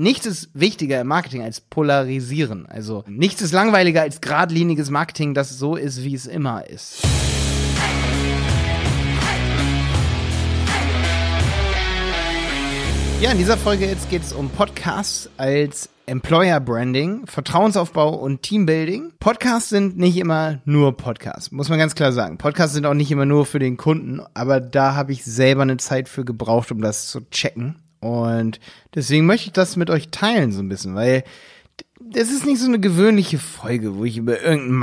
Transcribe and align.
nichts 0.00 0.24
ist 0.24 0.48
wichtiger 0.54 0.98
im 1.02 1.08
Marketing 1.08 1.42
als 1.42 1.60
polarisieren. 1.60 2.66
Also 2.66 3.04
nichts 3.06 3.42
ist 3.42 3.52
langweiliger 3.52 4.00
als 4.00 4.22
geradliniges 4.22 4.88
Marketing, 4.88 5.34
das 5.34 5.58
so 5.58 5.76
ist, 5.76 6.02
wie 6.02 6.14
es 6.14 6.26
immer 6.26 6.66
ist. 6.66 7.02
Ja, 13.20 13.32
in 13.32 13.36
dieser 13.36 13.58
Folge 13.58 13.84
jetzt 13.84 14.08
geht 14.08 14.22
es 14.22 14.32
um 14.32 14.48
Podcasts 14.48 15.28
als 15.36 15.90
Employer 16.06 16.58
Branding, 16.58 17.26
Vertrauensaufbau 17.26 18.14
und 18.14 18.40
Teambuilding. 18.40 19.12
Podcasts 19.20 19.68
sind 19.68 19.98
nicht 19.98 20.16
immer 20.16 20.62
nur 20.64 20.96
Podcasts, 20.96 21.52
muss 21.52 21.68
man 21.68 21.78
ganz 21.78 21.94
klar 21.94 22.12
sagen. 22.12 22.38
Podcasts 22.38 22.72
sind 22.72 22.86
auch 22.86 22.94
nicht 22.94 23.12
immer 23.12 23.26
nur 23.26 23.44
für 23.44 23.58
den 23.58 23.76
Kunden, 23.76 24.22
aber 24.32 24.60
da 24.60 24.94
habe 24.94 25.12
ich 25.12 25.22
selber 25.22 25.60
eine 25.60 25.76
Zeit 25.76 26.08
für 26.08 26.24
gebraucht, 26.24 26.72
um 26.72 26.80
das 26.80 27.08
zu 27.08 27.20
checken. 27.30 27.76
Und 28.00 28.60
deswegen 28.94 29.26
möchte 29.26 29.48
ich 29.48 29.52
das 29.52 29.76
mit 29.76 29.90
euch 29.90 30.08
teilen 30.08 30.52
so 30.52 30.60
ein 30.60 30.68
bisschen, 30.68 30.94
weil 30.94 31.24
das 32.00 32.30
ist 32.30 32.46
nicht 32.46 32.60
so 32.60 32.66
eine 32.66 32.80
gewöhnliche 32.80 33.38
Folge, 33.38 33.96
wo 33.96 34.04
ich 34.04 34.16
über 34.16 34.40
irgendeinen 34.40 34.74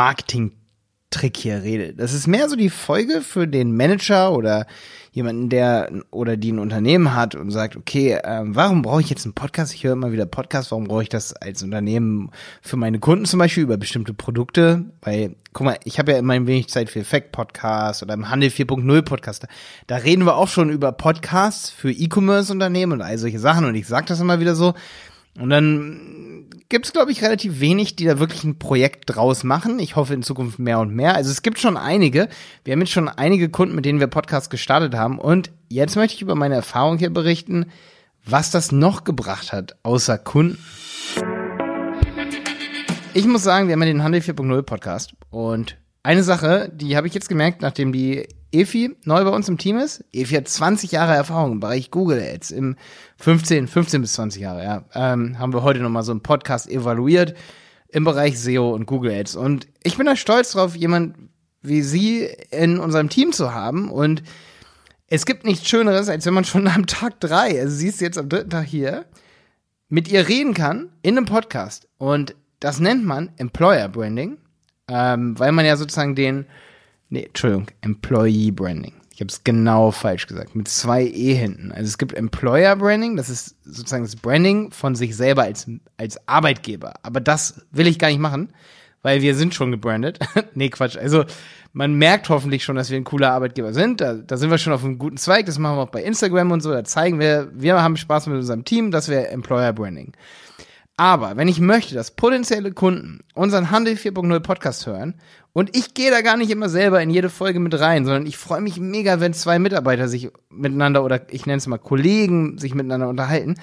Marketing-Trick 1.08 1.38
hier 1.38 1.64
rede. 1.64 1.94
Das 1.94 2.14
ist 2.14 2.28
mehr 2.28 2.50
so 2.50 2.56
die 2.56 2.70
Folge 2.70 3.22
für 3.22 3.48
den 3.48 3.76
Manager 3.76 4.34
oder 4.34 4.66
jemanden, 5.12 5.50
der 5.50 5.90
oder 6.12 6.38
die 6.38 6.52
ein 6.52 6.60
Unternehmen 6.60 7.16
hat 7.16 7.34
und 7.34 7.50
sagt, 7.50 7.76
okay, 7.76 8.20
ähm, 8.24 8.56
warum 8.56 8.82
brauche 8.82 9.02
ich 9.02 9.10
jetzt 9.10 9.26
einen 9.26 9.34
Podcast? 9.34 9.74
Ich 9.74 9.84
höre 9.84 9.94
immer 9.94 10.12
wieder 10.12 10.26
Podcasts, 10.26 10.72
warum 10.72 10.86
brauche 10.86 11.04
ich 11.04 11.10
das 11.10 11.34
als 11.34 11.64
Unternehmen 11.64 12.30
für 12.62 12.78
meine 12.78 13.00
Kunden 13.00 13.26
zum 13.26 13.40
Beispiel 13.40 13.64
über 13.64 13.78
bestimmte 13.78 14.14
Produkte? 14.14 14.86
Weil, 15.02 15.36
guck 15.54 15.66
mal, 15.66 15.78
ich 15.86 15.98
habe 15.98 16.12
ja 16.12 16.20
immer 16.20 16.34
ein 16.34 16.46
wenig 16.48 16.70
Zeit 16.70 16.90
für 16.90 17.00
Effekt-Podcast 17.00 18.04
oder 18.04 18.14
im 18.14 18.30
Handel 18.30 18.50
4.0 18.50 19.02
Podcast. 19.02 19.48
Da 19.88 19.96
reden 19.96 20.26
wir 20.26 20.36
auch 20.36 20.50
schon 20.50 20.70
über 20.70 20.92
Podcasts 20.92 21.70
für 21.70 21.92
E-Commerce-Unternehmen 21.92 22.94
und 22.94 23.02
all 23.02 23.18
solche 23.18 23.40
Sachen 23.40 23.66
und 23.66 23.76
ich 23.76 23.88
sage 23.88 24.08
das 24.08 24.20
immer 24.20 24.40
wieder 24.40 24.56
so. 24.56 24.74
Und 25.40 25.50
dann 25.50 26.46
gibt 26.70 26.86
es, 26.86 26.94
glaube 26.94 27.12
ich, 27.12 27.22
relativ 27.22 27.60
wenig, 27.60 27.96
die 27.96 28.06
da 28.06 28.20
wirklich 28.20 28.44
ein 28.44 28.60
Projekt 28.60 29.04
draus 29.06 29.44
machen. 29.44 29.80
Ich 29.80 29.96
hoffe 29.96 30.14
in 30.14 30.24
Zukunft 30.24 30.60
mehr 30.60 30.80
und 30.80 30.94
mehr. 30.94 31.16
Also 31.16 31.32
es 31.32 31.42
gibt 31.42 31.60
schon 31.60 31.78
einige. 31.78 32.28
Wir 32.64 32.74
haben 32.74 32.80
jetzt 32.82 32.92
schon 32.92 33.08
einige 33.08 33.50
Kunden, 33.50 33.76
mit 33.76 33.86
denen 33.86 34.00
wir 34.00 34.08
Podcasts 34.08 34.50
gestartet 34.50 34.96
haben. 34.96 35.20
Und 35.20 35.52
jetzt 35.70 35.96
möchte 35.96 36.16
ich 36.16 36.22
über 36.22 36.36
meine 36.36 36.56
Erfahrung 36.56 36.98
hier 36.98 37.12
berichten, 37.12 37.68
was 38.26 38.52
das 38.52 38.72
noch 38.72 39.04
gebracht 39.04 39.54
hat, 39.54 39.78
außer 39.84 40.18
Kunden. 40.18 40.58
Ich 43.14 43.26
muss 43.26 43.44
sagen, 43.44 43.68
wir 43.68 43.74
haben 43.74 43.82
ja 43.82 43.88
den 43.88 44.04
Handel 44.04 44.22
4.0 44.22 44.62
Podcast. 44.64 45.14
Und 45.30 45.78
eine 46.04 46.24
Sache, 46.24 46.72
die 46.74 46.98
habe 46.98 47.08
ich 47.08 47.14
jetzt 47.14 47.30
gemerkt, 47.30 47.62
nachdem 47.62 47.92
die 47.92 48.28
Efi 48.52 48.96
neu 49.04 49.24
bei 49.24 49.30
uns 49.30 49.50
im 49.50 49.58
Team 49.58 49.78
ist. 49.78 50.04
Efi 50.14 50.36
hat 50.36 50.48
20 50.48 50.92
Jahre 50.92 51.14
Erfahrung 51.14 51.54
im 51.54 51.60
Bereich 51.60 51.92
Google 51.92 52.22
Ads, 52.22 52.52
im 52.52 52.76
15, 53.18 53.68
15 53.68 54.02
bis 54.02 54.14
20 54.14 54.42
Jahre, 54.42 54.64
ja. 54.64 54.86
Ähm, 54.94 55.38
haben 55.40 55.54
wir 55.54 55.64
heute 55.64 55.80
nochmal 55.80 56.04
so 56.04 56.12
einen 56.12 56.22
Podcast 56.22 56.70
evaluiert 56.70 57.36
im 57.90 58.04
Bereich 58.04 58.40
SEO 58.40 58.74
und 58.74 58.86
Google 58.86 59.12
Ads. 59.12 59.36
Und 59.36 59.68
ich 59.84 59.98
bin 59.98 60.06
da 60.06 60.16
stolz 60.16 60.52
drauf, 60.52 60.76
jemand 60.76 61.16
wie 61.62 61.82
sie 61.82 62.30
in 62.52 62.80
unserem 62.80 63.10
Team 63.10 63.32
zu 63.32 63.54
haben. 63.54 63.90
Und 63.90 64.24
es 65.08 65.26
gibt 65.26 65.46
nichts 65.46 65.68
Schöneres, 65.68 66.10
als 66.10 66.26
wenn 66.26 66.34
man 66.34 66.46
schon 66.46 66.68
am 66.68 66.86
Tag 66.86 67.20
drei, 67.20 67.60
also 67.60 67.76
sie 67.76 67.88
ist 67.88 68.02
jetzt 68.02 68.18
am 68.18 68.30
dritten 68.30 68.50
Tag 68.50 68.66
hier, 68.66 69.06
mit 69.90 70.10
ihr 70.10 70.28
reden 70.28 70.54
kann 70.54 70.90
in 71.02 71.18
einem 71.18 71.26
Podcast. 71.26 71.88
Und 71.98 72.36
das 72.60 72.80
nennt 72.80 73.06
man 73.06 73.32
Employer 73.38 73.88
Branding, 73.88 74.38
ähm, 74.90 75.38
weil 75.40 75.52
man 75.52 75.66
ja 75.66 75.78
sozusagen 75.78 76.16
den 76.16 76.46
Nee, 77.10 77.26
Entschuldigung, 77.26 77.68
Employee 77.82 78.52
Branding. 78.52 78.94
Ich 79.18 79.22
habe 79.22 79.30
es 79.30 79.44
genau 79.44 79.90
falsch 79.90 80.28
gesagt, 80.28 80.56
mit 80.56 80.68
zwei 80.68 81.04
E 81.04 81.34
hinten. 81.34 81.72
Also 81.72 81.88
es 81.88 81.98
gibt 81.98 82.14
Employer 82.14 82.76
Branding, 82.76 83.16
das 83.18 83.30
ist 83.30 83.56
sozusagen 83.64 84.04
das 84.04 84.16
Branding 84.16 84.70
von 84.70 84.94
sich 84.94 85.16
selber 85.16 85.44
als, 85.44 85.68
als 85.98 86.20
Arbeitgeber. 86.28 86.94
Aber 87.02 87.20
das 87.20 87.66
will 87.72 87.88
ich 87.88 87.98
gar 87.98 88.10
nicht 88.10 88.20
machen, 88.20 88.50
weil 89.02 89.24
wir 89.24 89.34
sind 89.34 89.56
schon 89.56 89.72
gebrandet. 89.72 90.20
nee, 90.54 90.70
Quatsch. 90.70 90.98
Also 90.98 91.26
man 91.74 91.96
merkt 91.96 92.30
hoffentlich 92.30 92.64
schon, 92.64 92.76
dass 92.76 92.92
wir 92.92 92.98
ein 92.98 93.06
cooler 93.06 93.32
Arbeitgeber 93.32 93.74
sind. 93.74 94.02
Da, 94.02 94.14
da 94.14 94.38
sind 94.38 94.52
wir 94.52 94.60
schon 94.60 94.74
auf 94.74 94.84
einem 94.84 95.00
guten 95.00 95.18
Zweig. 95.18 95.48
Das 95.48 95.58
machen 95.58 95.78
wir 95.78 95.84
auch 95.84 95.90
bei 95.90 96.04
Instagram 96.04 96.52
und 96.52 96.62
so. 96.62 96.72
Da 96.72 96.84
zeigen 96.84 97.20
wir, 97.20 97.50
wir 97.54 97.82
haben 97.82 97.98
Spaß 97.98 98.28
mit 98.28 98.36
unserem 98.38 98.66
Team. 98.66 98.92
Das 98.92 99.10
wäre 99.10 99.30
Employer 99.30 99.74
Branding. 99.74 100.14
Aber 101.00 101.38
wenn 101.38 101.48
ich 101.48 101.60
möchte, 101.60 101.94
dass 101.94 102.16
potenzielle 102.16 102.72
Kunden 102.72 103.20
unseren 103.36 103.70
Handel 103.70 103.94
4.0 103.94 104.40
Podcast 104.40 104.88
hören 104.88 105.14
und 105.54 105.78
ich 105.78 105.94
gehe 105.94 106.10
da 106.10 106.22
gar 106.22 106.38
nicht 106.38 106.50
immer 106.50 106.70
selber 106.70 107.00
in 107.04 107.12
jede 107.12 107.30
Folge 107.30 107.60
mit 107.60 107.80
rein, 107.80 108.04
sondern 108.04 108.26
ich 108.26 108.36
freue 108.36 108.62
mich 108.62 108.80
mega, 108.80 109.20
wenn 109.20 109.34
zwei 109.34 109.60
Mitarbeiter 109.60 110.08
sich 110.08 110.32
miteinander 110.50 111.04
oder 111.04 111.32
ich 111.32 111.46
nenne 111.46 111.60
es 111.60 111.68
mal 111.68 111.78
Kollegen 111.78 112.58
sich 112.58 112.74
miteinander 112.74 113.10
unterhalten, 113.10 113.56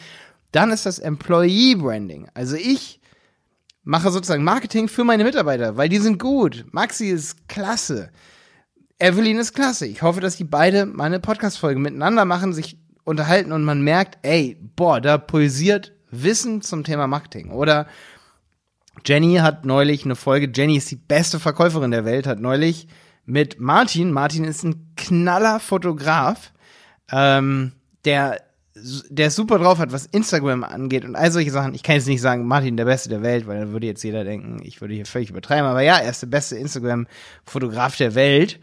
dann 0.53 0.71
ist 0.71 0.87
das 0.87 1.01
Employee 1.01 1.75
Branding. 1.75 2.29
Also 2.35 2.55
ich 2.55 3.01
mache 3.83 4.13
sozusagen 4.13 4.45
Marketing 4.45 4.87
für 4.87 5.03
meine 5.03 5.25
Mitarbeiter, 5.25 5.77
weil 5.77 5.89
die 5.89 5.99
sind 5.99 6.21
gut. 6.21 6.65
Maxi 6.71 7.07
ist 7.07 7.49
klasse. 7.49 8.11
Evelyn 9.01 9.39
ist 9.39 9.55
klasse. 9.55 9.87
Ich 9.89 10.03
hoffe, 10.03 10.21
dass 10.21 10.37
die 10.37 10.45
beide 10.45 10.87
meine 10.87 11.19
Podcast-Folge 11.19 11.81
miteinander 11.81 12.25
machen, 12.25 12.53
sich 12.53 12.79
unterhalten 13.03 13.51
und 13.51 13.65
man 13.65 13.83
merkt, 13.83 14.19
ey, 14.23 14.57
boah, 14.77 15.01
da 15.01 15.19
pulsiert 15.19 15.94
Wissen 16.23 16.63
zum 16.63 16.85
Thema 16.85 17.07
Marketing. 17.07 17.51
Oder 17.51 17.87
Jenny 19.05 19.37
hat 19.37 19.65
neulich 19.65 20.05
eine 20.05 20.17
Folge, 20.17 20.51
Jenny 20.55 20.77
ist 20.77 20.91
die 20.91 20.97
beste 20.97 21.41
Verkäuferin 21.41 21.91
der 21.91 22.05
Welt, 22.05 22.27
hat 22.27 22.41
neulich 22.41 22.87
mit 23.27 23.59
Martin, 23.59 24.13
Martin 24.13 24.45
ist 24.45 24.65
ein 24.65 24.93
knaller 24.97 25.61
Fotograf, 25.61 26.53
ähm, 27.11 27.73
der 28.05 28.41
der 28.77 29.31
super 29.31 29.59
drauf 29.59 29.79
hat, 29.79 29.93
was 29.93 30.07
Instagram 30.07 30.65
angeht 30.65 31.05
und 31.05 31.15
all 31.15 31.31
solche 31.31 31.53
Sachen. 31.53 31.75
Ich 31.75 31.85
kann 31.85 31.95
jetzt 31.95 32.09
nicht 32.09 32.21
sagen, 32.21 32.47
Martin 32.47 32.77
der 32.77 32.87
Beste 32.87 33.09
der 33.09 33.23
Welt, 33.23 33.47
weil 33.47 33.61
dann 33.61 33.73
würde 33.73 33.87
jetzt 33.87 34.03
jeder 34.03 34.25
denken, 34.25 34.61
ich 34.65 34.81
würde 34.81 34.95
hier 34.95 35.07
völlig 35.07 35.31
übertreiben. 35.31 35.67
Aber 35.67 35.83
ja, 35.83 35.99
er 35.99 36.11
ist 36.11 36.23
der 36.23 36.27
beste 36.27 36.57
Instagram-Fotograf 36.57 37.97
der 37.97 38.17
Welt. 38.17 38.59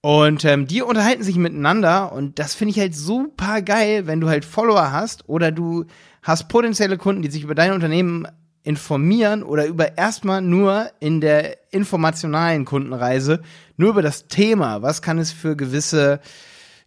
Und 0.00 0.44
ähm, 0.44 0.66
die 0.66 0.82
unterhalten 0.82 1.22
sich 1.22 1.36
miteinander 1.36 2.12
und 2.12 2.38
das 2.38 2.54
finde 2.54 2.72
ich 2.72 2.80
halt 2.80 2.94
super 2.94 3.62
geil, 3.62 4.06
wenn 4.06 4.20
du 4.20 4.28
halt 4.28 4.44
Follower 4.44 4.90
hast 4.90 5.28
oder 5.28 5.52
du 5.52 5.86
hast 6.22 6.48
potenzielle 6.48 6.98
Kunden, 6.98 7.22
die 7.22 7.30
sich 7.30 7.42
über 7.42 7.54
dein 7.54 7.72
Unternehmen 7.72 8.26
informieren 8.64 9.42
oder 9.42 9.66
über 9.66 9.98
erstmal 9.98 10.40
nur 10.40 10.90
in 11.00 11.20
der 11.20 11.72
informationalen 11.72 12.64
Kundenreise 12.64 13.42
nur 13.76 13.90
über 13.90 14.02
das 14.02 14.28
Thema, 14.28 14.82
was 14.82 15.02
kann 15.02 15.18
es 15.18 15.32
für 15.32 15.56
gewisse 15.56 16.20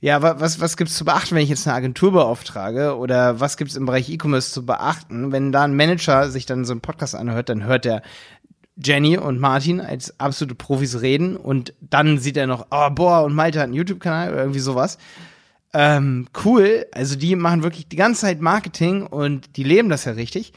ja, 0.02 0.22
was, 0.22 0.60
was 0.60 0.78
gibt's 0.78 0.98
zu 0.98 1.06
beachten, 1.06 1.34
wenn 1.34 1.42
ich 1.42 1.50
jetzt 1.50 1.68
eine 1.68 1.78
Agentur 1.78 2.12
beauftrage? 2.12 2.96
Oder 2.98 3.40
was 3.40 3.58
gibt's 3.58 3.76
im 3.76 3.88
Bereich 3.88 4.08
E-Commerce 4.08 4.52
zu 4.52 4.64
beachten? 4.64 5.32
Wenn 5.32 5.52
da 5.52 5.64
ein 5.64 5.76
Manager 5.76 6.30
sich 6.30 6.46
dann 6.46 6.64
so 6.64 6.74
einen 6.74 6.82
Podcast 6.82 7.16
anhört, 7.16 7.50
dann 7.50 7.64
hört 7.64 7.86
der 7.86 8.04
Jenny 8.78 9.18
und 9.18 9.40
Martin 9.40 9.80
als 9.80 10.20
absolute 10.20 10.54
Profis 10.54 11.02
reden 11.02 11.38
und 11.38 11.74
dann 11.80 12.20
sieht 12.20 12.38
er 12.38 12.46
noch, 12.46 12.68
oh, 12.72 12.90
boah, 12.92 13.24
und 13.24 13.34
Malte 13.34 13.60
hat 13.60 13.66
einen 13.66 13.74
YouTube-Kanal 13.74 14.34
oder 14.34 14.42
irgendwie 14.42 14.60
sowas. 14.60 14.98
Ähm, 15.78 16.28
cool. 16.46 16.86
Also 16.94 17.18
die 17.18 17.36
machen 17.36 17.62
wirklich 17.62 17.90
die 17.90 17.98
ganze 17.98 18.22
Zeit 18.22 18.40
Marketing 18.40 19.06
und 19.06 19.58
die 19.58 19.64
leben 19.66 19.90
das 19.90 20.06
ja 20.06 20.14
richtig. 20.14 20.54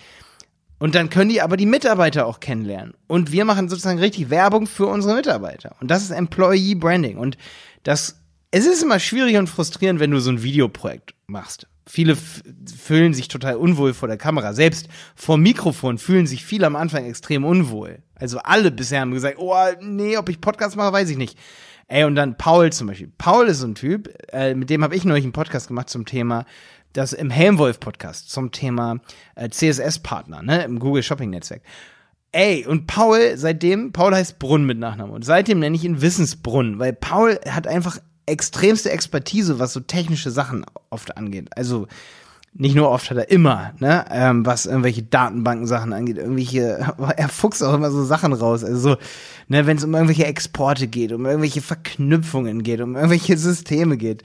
Und 0.79 0.95
dann 0.95 1.11
können 1.11 1.29
die 1.29 1.43
aber 1.43 1.57
die 1.57 1.67
Mitarbeiter 1.67 2.25
auch 2.25 2.39
kennenlernen. 2.39 2.95
Und 3.09 3.33
wir 3.33 3.45
machen 3.45 3.69
sozusagen 3.69 3.99
richtig 3.99 4.31
Werbung 4.31 4.69
für 4.69 4.87
unsere 4.87 5.17
Mitarbeiter. 5.17 5.75
Und 5.81 5.91
das 5.91 6.05
ist 6.05 6.11
Employee 6.11 6.77
Branding. 6.77 7.19
Und 7.19 7.37
das, 7.83 8.21
es 8.53 8.65
ist 8.65 8.85
immer 8.85 9.01
schwierig 9.01 9.37
und 9.39 9.49
frustrierend, 9.49 9.99
wenn 9.99 10.13
du 10.13 10.21
so 10.21 10.31
ein 10.31 10.45
Videoprojekt 10.45 11.17
machst. 11.27 11.67
Viele 11.85 12.17
fühlen 12.17 13.13
sich 13.13 13.27
total 13.27 13.57
unwohl 13.57 13.95
vor 13.95 14.07
der 14.07 14.19
Kamera. 14.19 14.53
Selbst 14.53 14.87
vor 15.17 15.37
Mikrofon 15.37 15.99
fühlen 15.99 16.29
sich 16.29 16.45
viele 16.45 16.67
am 16.67 16.77
Anfang 16.77 17.05
extrem 17.07 17.45
unwohl. 17.45 18.03
Also 18.15 18.39
alle 18.39 18.71
bisher 18.71 19.01
haben 19.01 19.11
gesagt, 19.11 19.39
oh, 19.41 19.57
nee, 19.81 20.17
ob 20.17 20.29
ich 20.29 20.41
Podcast 20.41 20.77
mache, 20.77 20.93
weiß 20.93 21.11
ich 21.11 21.17
nicht. 21.17 21.37
Ey, 21.89 22.05
und 22.05 22.17
dann 22.17 22.37
Paul 22.37 22.71
zum 22.71 22.87
Beispiel. 22.87 23.11
Paul 23.17 23.47
ist 23.47 23.61
so 23.61 23.67
ein 23.67 23.75
Typ, 23.75 24.15
äh, 24.31 24.55
mit 24.55 24.69
dem 24.69 24.85
habe 24.85 24.95
ich 24.95 25.05
neulich 25.05 25.25
einen 25.25 25.33
Podcast 25.33 25.69
gemacht 25.69 25.89
zum 25.89 26.05
Thema, 26.05 26.45
das 26.93 27.15
im 27.15 27.31
Helmwolf-Podcast, 27.31 28.31
zum 28.31 28.53
Thema 28.53 29.01
äh, 29.37 29.49
CSS-Partner, 29.49 30.43
ne, 30.43 30.65
im 30.65 30.81
Google 30.81 31.03
Shopping-Netzwerk. 31.03 31.63
Ey, 32.31 32.67
und 32.67 32.87
Paul, 32.87 33.37
seitdem, 33.37 33.93
Paul 33.93 34.15
heißt 34.15 34.39
Brunn 34.39 34.67
mit 34.67 34.79
Nachnamen, 34.79 35.15
und 35.15 35.25
seitdem 35.25 35.61
nenne 35.61 35.77
ich 35.77 35.85
ihn 35.85 36.03
Wissensbrunn, 36.03 36.79
weil 36.79 36.93
Paul 36.93 37.41
hat 37.49 37.67
einfach 37.67 37.99
extremste 38.27 38.91
Expertise, 38.91 39.59
was 39.59 39.73
so 39.73 39.81
technische 39.81 40.31
Sachen 40.31 40.67
oft 40.91 41.17
angeht. 41.17 41.49
Also, 41.57 41.89
nicht 42.55 42.75
nur 42.75 42.91
oft 42.91 43.11
hat 43.11 43.17
er 43.17 43.31
immer, 43.31 43.73
ne, 43.79 44.05
ähm, 44.11 44.45
was 44.45 44.67
irgendwelche 44.67 45.03
Datenbanken-Sachen 45.03 45.93
angeht, 45.93 46.19
irgendwelche, 46.19 46.95
er 47.17 47.29
fuchst 47.29 47.63
auch 47.63 47.75
immer 47.75 47.91
so 47.91 48.05
Sachen 48.05 48.33
raus. 48.33 48.65
Also 48.65 48.91
so, 48.91 48.97
ne, 49.49 49.67
wenn 49.67 49.77
es 49.77 49.85
um 49.85 49.95
irgendwelche 49.95 50.27
Exporte 50.27 50.89
geht, 50.89 51.13
um 51.13 51.27
irgendwelche 51.27 51.61
Verknüpfungen 51.61 52.63
geht, 52.63 52.81
um 52.81 52.97
irgendwelche 52.97 53.37
Systeme 53.37 53.97
geht. 53.97 54.23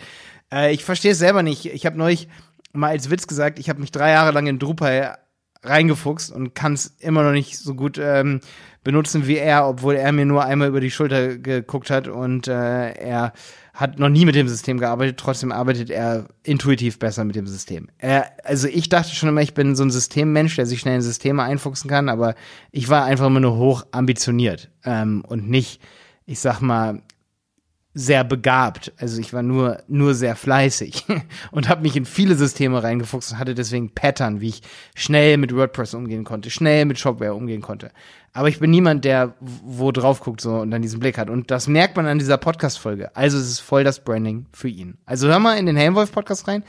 Äh, 0.52 0.74
ich 0.74 0.84
verstehe 0.84 1.12
es 1.12 1.20
selber 1.20 1.44
nicht. 1.44 1.66
Ich 1.66 1.86
habe 1.86 1.98
neulich 1.98 2.28
mal 2.74 2.90
als 2.90 3.10
Witz 3.10 3.28
gesagt, 3.28 3.60
ich 3.60 3.70
habe 3.70 3.80
mich 3.80 3.92
drei 3.92 4.12
Jahre 4.12 4.32
lang 4.32 4.48
in 4.48 4.60
Drupal 4.60 5.18
reingefuchst 5.64 6.32
und 6.32 6.54
kann 6.56 6.74
es 6.74 6.96
immer 7.00 7.24
noch 7.24 7.32
nicht 7.32 7.58
so 7.58 7.74
gut 7.74 7.98
ähm, 8.02 8.42
benutzen 8.84 9.28
wie 9.28 9.38
er, 9.38 9.68
obwohl 9.68 9.96
er 9.96 10.12
mir 10.12 10.26
nur 10.26 10.44
einmal 10.44 10.68
über 10.68 10.82
die 10.82 10.92
Schulter 10.92 11.38
geguckt 11.38 11.90
hat 11.90 12.08
und 12.08 12.48
äh, 12.48 12.92
er 12.92 13.34
hat 13.74 13.98
noch 13.98 14.10
nie 14.10 14.26
mit 14.26 14.36
dem 14.36 14.48
System 14.48 14.78
gearbeitet, 14.78 15.18
trotzdem 15.18 15.52
arbeitet 15.52 15.90
er 15.90 16.28
intuitiv 16.44 17.00
besser 17.00 17.24
mit 17.24 17.36
dem 17.36 17.48
System. 17.48 17.90
Er, 17.98 18.32
also 18.44 18.68
ich 18.68 18.88
dachte 18.88 19.16
schon 19.16 19.30
immer, 19.30 19.42
ich 19.42 19.56
bin 19.56 19.76
so 19.76 19.84
ein 19.84 19.90
Systemmensch, 19.90 20.56
der 20.56 20.68
sich 20.68 20.80
schnell 20.80 20.96
in 20.96 21.02
Systeme 21.02 21.42
einfuchsen 21.42 21.90
kann, 21.90 22.08
aber 22.08 22.36
ich 22.72 22.90
war 22.90 23.06
einfach 23.06 23.26
immer 23.26 23.40
nur 23.40 23.58
hoch 23.58 23.86
ambitioniert 23.92 24.70
ähm, 24.86 25.24
und 25.28 25.50
nicht, 25.50 25.82
ich 26.26 26.40
sag 26.40 26.62
mal, 26.62 27.02
sehr 27.94 28.24
begabt. 28.24 28.92
Also 28.98 29.20
ich 29.20 29.34
war 29.34 29.44
nur 29.44 29.84
nur 29.88 30.16
sehr 30.16 30.36
fleißig 30.36 31.06
und 31.52 31.70
habe 31.70 31.84
mich 31.84 31.96
in 31.96 32.06
viele 32.06 32.36
Systeme 32.36 32.82
reingefuchst 32.82 33.34
und 33.34 33.40
hatte 33.40 33.54
deswegen 33.54 33.94
Pattern, 33.94 34.42
wie 34.42 34.50
ich 34.50 34.62
schnell 34.96 35.38
mit 35.38 35.56
WordPress 35.56 35.94
umgehen 35.94 36.24
konnte, 36.24 36.50
schnell 36.50 36.86
mit 36.86 36.98
Shopware 36.98 37.36
umgehen 37.36 37.62
konnte. 37.62 37.92
Aber 38.34 38.48
ich 38.48 38.60
bin 38.60 38.72
niemand, 38.72 39.06
der 39.06 39.36
wo 39.40 39.92
drauf 39.92 40.22
guckt 40.22 40.42
so 40.42 40.56
und 40.56 40.72
dann 40.72 40.82
diesen 40.82 41.00
Blick 41.00 41.20
hat. 41.20 41.30
Und 41.30 41.52
das 41.52 41.68
merkt 41.68 41.96
man 41.96 42.08
an 42.08 42.18
dieser 42.18 42.38
Podcast-Folge. 42.38 43.16
Also 43.16 43.38
es 43.38 43.48
ist 43.48 43.60
voll 43.60 43.84
das 43.84 44.04
Branding 44.04 44.48
für 44.54 44.70
ihn. 44.70 44.98
Also 45.06 45.28
hör 45.28 45.38
mal 45.38 45.58
in 45.60 45.68
den 45.68 45.76
Helmwolf-Podcast 45.76 46.48
rein. 46.48 46.64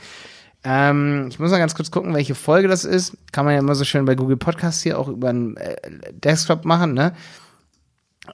Ähm, 0.63 1.27
ich 1.29 1.39
muss 1.39 1.49
mal 1.49 1.57
ganz 1.57 1.73
kurz 1.73 1.89
gucken, 1.89 2.13
welche 2.13 2.35
Folge 2.35 2.67
das 2.67 2.85
ist. 2.85 3.17
Kann 3.31 3.45
man 3.45 3.55
ja 3.55 3.59
immer 3.59 3.75
so 3.75 3.83
schön 3.83 4.05
bei 4.05 4.13
Google 4.13 4.37
Podcasts 4.37 4.83
hier 4.83 4.99
auch 4.99 5.07
über 5.07 5.29
einen 5.29 5.57
äh, 5.57 5.75
Desktop 6.13 6.65
machen, 6.65 6.93
ne? 6.93 7.13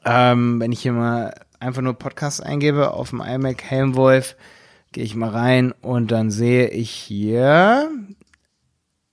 Ähm, 0.06 0.60
wenn 0.60 0.72
ich 0.72 0.82
hier 0.82 0.94
mal 0.94 1.34
einfach 1.62 1.82
nur 1.82 1.94
Podcast 1.94 2.44
eingebe 2.44 2.92
auf 2.92 3.12
dem 3.12 3.22
iMac 3.22 3.64
Helmwolf, 3.64 4.36
gehe 4.92 5.04
ich 5.04 5.16
mal 5.16 5.30
rein 5.30 5.74
und 5.82 6.12
dann 6.12 6.32
sehe 6.32 6.70
ich 6.70 6.90
hier, 6.90 7.90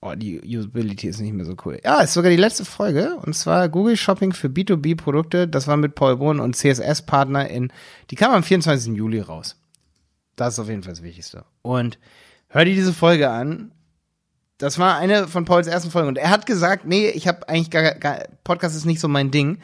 oh, 0.01 0.13
die 0.15 0.41
Usability 0.41 1.07
ist 1.07 1.19
nicht 1.19 1.33
mehr 1.33 1.45
so 1.45 1.55
cool. 1.65 1.79
Ja, 1.83 2.01
ist 2.01 2.13
sogar 2.13 2.31
die 2.31 2.37
letzte 2.37 2.65
Folge 2.65 3.15
und 3.17 3.35
zwar 3.35 3.69
Google 3.69 3.97
Shopping 3.97 4.33
für 4.33 4.47
B2B 4.47 4.97
Produkte. 4.97 5.47
Das 5.47 5.67
war 5.67 5.77
mit 5.77 5.95
Paul 5.95 6.17
Bohn 6.17 6.39
und 6.39 6.55
CSS 6.55 7.03
Partner 7.03 7.47
in, 7.49 7.71
die 8.09 8.15
kam 8.15 8.33
am 8.33 8.43
24. 8.43 8.95
Juli 8.95 9.21
raus. 9.21 9.55
Das 10.35 10.53
ist 10.53 10.59
auf 10.59 10.69
jeden 10.69 10.83
Fall 10.83 10.93
das 10.93 11.03
Wichtigste. 11.03 11.45
Und 11.61 11.99
hör 12.47 12.65
dir 12.65 12.75
diese 12.75 12.93
Folge 12.93 13.29
an. 13.29 13.71
Das 14.57 14.77
war 14.79 14.97
eine 14.97 15.27
von 15.27 15.45
Pauls 15.45 15.67
ersten 15.67 15.91
Folgen 15.91 16.09
und 16.09 16.17
er 16.17 16.31
hat 16.31 16.45
gesagt, 16.45 16.85
nee, 16.85 17.09
ich 17.09 17.27
habe 17.29 17.47
eigentlich 17.47 17.69
gar, 17.69 17.93
gar 17.95 18.25
Podcast 18.43 18.75
ist 18.75 18.85
nicht 18.85 18.99
so 18.99 19.07
mein 19.07 19.31
Ding. 19.31 19.59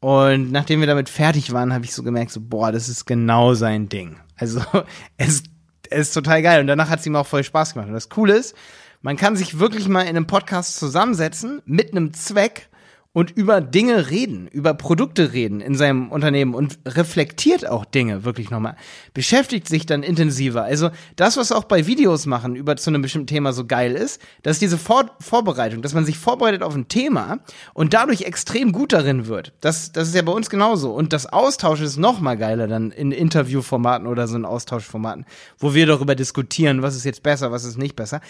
Und 0.00 0.50
nachdem 0.50 0.80
wir 0.80 0.86
damit 0.86 1.10
fertig 1.10 1.52
waren, 1.52 1.74
habe 1.74 1.84
ich 1.84 1.92
so 1.94 2.02
gemerkt, 2.02 2.32
so, 2.32 2.40
boah, 2.40 2.72
das 2.72 2.88
ist 2.88 3.04
genau 3.04 3.52
sein 3.54 3.88
Ding. 3.88 4.16
Also, 4.36 4.62
es, 5.18 5.42
es 5.90 6.08
ist 6.08 6.14
total 6.14 6.42
geil. 6.42 6.60
Und 6.60 6.66
danach 6.66 6.88
hat 6.88 7.00
es 7.00 7.06
ihm 7.06 7.16
auch 7.16 7.26
voll 7.26 7.44
Spaß 7.44 7.74
gemacht. 7.74 7.88
Und 7.88 7.94
das 7.94 8.08
Coole 8.08 8.34
ist, 8.34 8.54
man 9.02 9.16
kann 9.16 9.36
sich 9.36 9.58
wirklich 9.58 9.88
mal 9.88 10.02
in 10.02 10.08
einem 10.08 10.26
Podcast 10.26 10.78
zusammensetzen 10.78 11.60
mit 11.66 11.92
einem 11.92 12.14
Zweck 12.14 12.69
und 13.12 13.32
über 13.32 13.60
Dinge 13.60 14.10
reden, 14.10 14.46
über 14.46 14.72
Produkte 14.72 15.32
reden 15.32 15.60
in 15.60 15.74
seinem 15.74 16.12
Unternehmen 16.12 16.54
und 16.54 16.78
reflektiert 16.86 17.68
auch 17.68 17.84
Dinge 17.84 18.24
wirklich 18.24 18.50
nochmal, 18.50 18.76
beschäftigt 19.14 19.66
sich 19.66 19.84
dann 19.84 20.04
intensiver. 20.04 20.62
Also 20.62 20.90
das, 21.16 21.36
was 21.36 21.50
auch 21.50 21.64
bei 21.64 21.88
Videos 21.88 22.26
machen 22.26 22.54
über 22.54 22.76
zu 22.76 22.90
einem 22.90 23.02
bestimmten 23.02 23.26
Thema 23.26 23.52
so 23.52 23.66
geil 23.66 23.96
ist, 23.96 24.20
dass 24.44 24.60
diese 24.60 24.78
Vor 24.78 25.10
Vorbereitung, 25.18 25.82
dass 25.82 25.92
man 25.92 26.04
sich 26.04 26.18
vorbereitet 26.18 26.62
auf 26.62 26.74
ein 26.74 26.86
Thema 26.86 27.40
und 27.74 27.94
dadurch 27.94 28.22
extrem 28.22 28.70
gut 28.70 28.92
darin 28.92 29.26
wird. 29.26 29.54
Das, 29.60 29.90
das 29.90 30.08
ist 30.08 30.14
ja 30.14 30.22
bei 30.22 30.32
uns 30.32 30.48
genauso. 30.48 30.92
Und 30.92 31.12
das 31.12 31.26
Austausch 31.26 31.80
ist 31.80 31.96
noch 31.96 32.20
mal 32.20 32.36
geiler 32.36 32.68
dann 32.68 32.92
in 32.92 33.10
Interviewformaten 33.10 34.06
oder 34.06 34.28
so 34.28 34.36
in 34.36 34.44
Austauschformaten, 34.44 35.26
wo 35.58 35.74
wir 35.74 35.86
darüber 35.86 36.14
diskutieren, 36.14 36.82
was 36.82 36.94
ist 36.94 37.04
jetzt 37.04 37.24
besser, 37.24 37.50
was 37.50 37.64
ist 37.64 37.76
nicht 37.76 37.96
besser. 37.96 38.20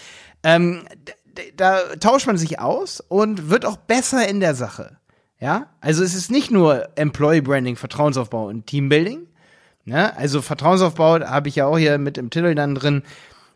Ähm, 0.43 0.81
da 1.55 1.79
tauscht 1.99 2.27
man 2.27 2.37
sich 2.37 2.59
aus 2.59 3.01
und 3.01 3.49
wird 3.49 3.65
auch 3.65 3.77
besser 3.77 4.27
in 4.27 4.39
der 4.39 4.55
Sache. 4.55 4.97
Ja, 5.39 5.67
also 5.79 6.03
es 6.03 6.13
ist 6.13 6.29
nicht 6.29 6.51
nur 6.51 6.87
Employee 6.95 7.41
Branding, 7.41 7.75
Vertrauensaufbau 7.75 8.47
und 8.47 8.67
Teambuilding. 8.67 9.27
Ne? 9.85 10.15
Also 10.15 10.41
Vertrauensaufbau 10.41 11.21
habe 11.21 11.49
ich 11.49 11.55
ja 11.55 11.65
auch 11.65 11.77
hier 11.77 11.97
mit 11.97 12.17
im 12.17 12.29
Titel 12.29 12.53
dann 12.53 12.75
drin 12.75 13.01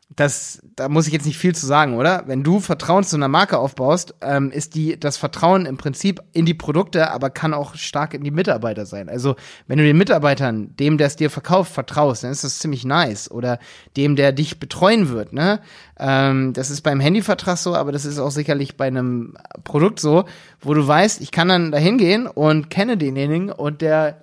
das, 0.09 0.61
da 0.75 0.87
muss 0.87 1.07
ich 1.07 1.13
jetzt 1.13 1.25
nicht 1.25 1.37
viel 1.37 1.55
zu 1.55 1.65
sagen, 1.65 1.95
oder? 1.97 2.23
Wenn 2.27 2.43
du 2.43 2.59
Vertrauen 2.59 3.03
zu 3.03 3.15
einer 3.15 3.27
Marke 3.27 3.57
aufbaust, 3.57 4.13
ähm, 4.21 4.51
ist 4.51 4.75
die, 4.75 4.99
das 4.99 5.17
Vertrauen 5.17 5.65
im 5.65 5.77
Prinzip 5.77 6.21
in 6.31 6.45
die 6.45 6.53
Produkte, 6.53 7.11
aber 7.11 7.31
kann 7.31 7.53
auch 7.53 7.75
stark 7.75 8.13
in 8.13 8.23
die 8.23 8.31
Mitarbeiter 8.31 8.85
sein. 8.85 9.09
Also, 9.09 9.35
wenn 9.67 9.77
du 9.77 9.83
den 9.83 9.97
Mitarbeitern, 9.97 10.75
dem, 10.77 10.97
der 10.97 11.07
es 11.07 11.15
dir 11.15 11.29
verkauft, 11.29 11.73
vertraust, 11.73 12.23
dann 12.23 12.31
ist 12.31 12.43
das 12.43 12.59
ziemlich 12.59 12.85
nice. 12.85 13.29
Oder 13.31 13.59
dem, 13.97 14.15
der 14.15 14.31
dich 14.31 14.59
betreuen 14.59 15.09
wird, 15.09 15.33
ne? 15.33 15.59
Ähm, 15.97 16.53
das 16.53 16.69
ist 16.69 16.81
beim 16.81 16.99
Handyvertrag 16.99 17.57
so, 17.57 17.75
aber 17.75 17.91
das 17.91 18.05
ist 18.05 18.19
auch 18.19 18.31
sicherlich 18.31 18.77
bei 18.77 18.87
einem 18.87 19.35
Produkt 19.63 19.99
so, 19.99 20.25
wo 20.61 20.73
du 20.73 20.87
weißt, 20.87 21.19
ich 21.19 21.31
kann 21.31 21.47
dann 21.47 21.71
da 21.71 21.77
hingehen 21.77 22.27
und 22.27 22.69
kenne 22.69 22.97
denjenigen 22.97 23.51
und 23.51 23.81
der 23.81 24.21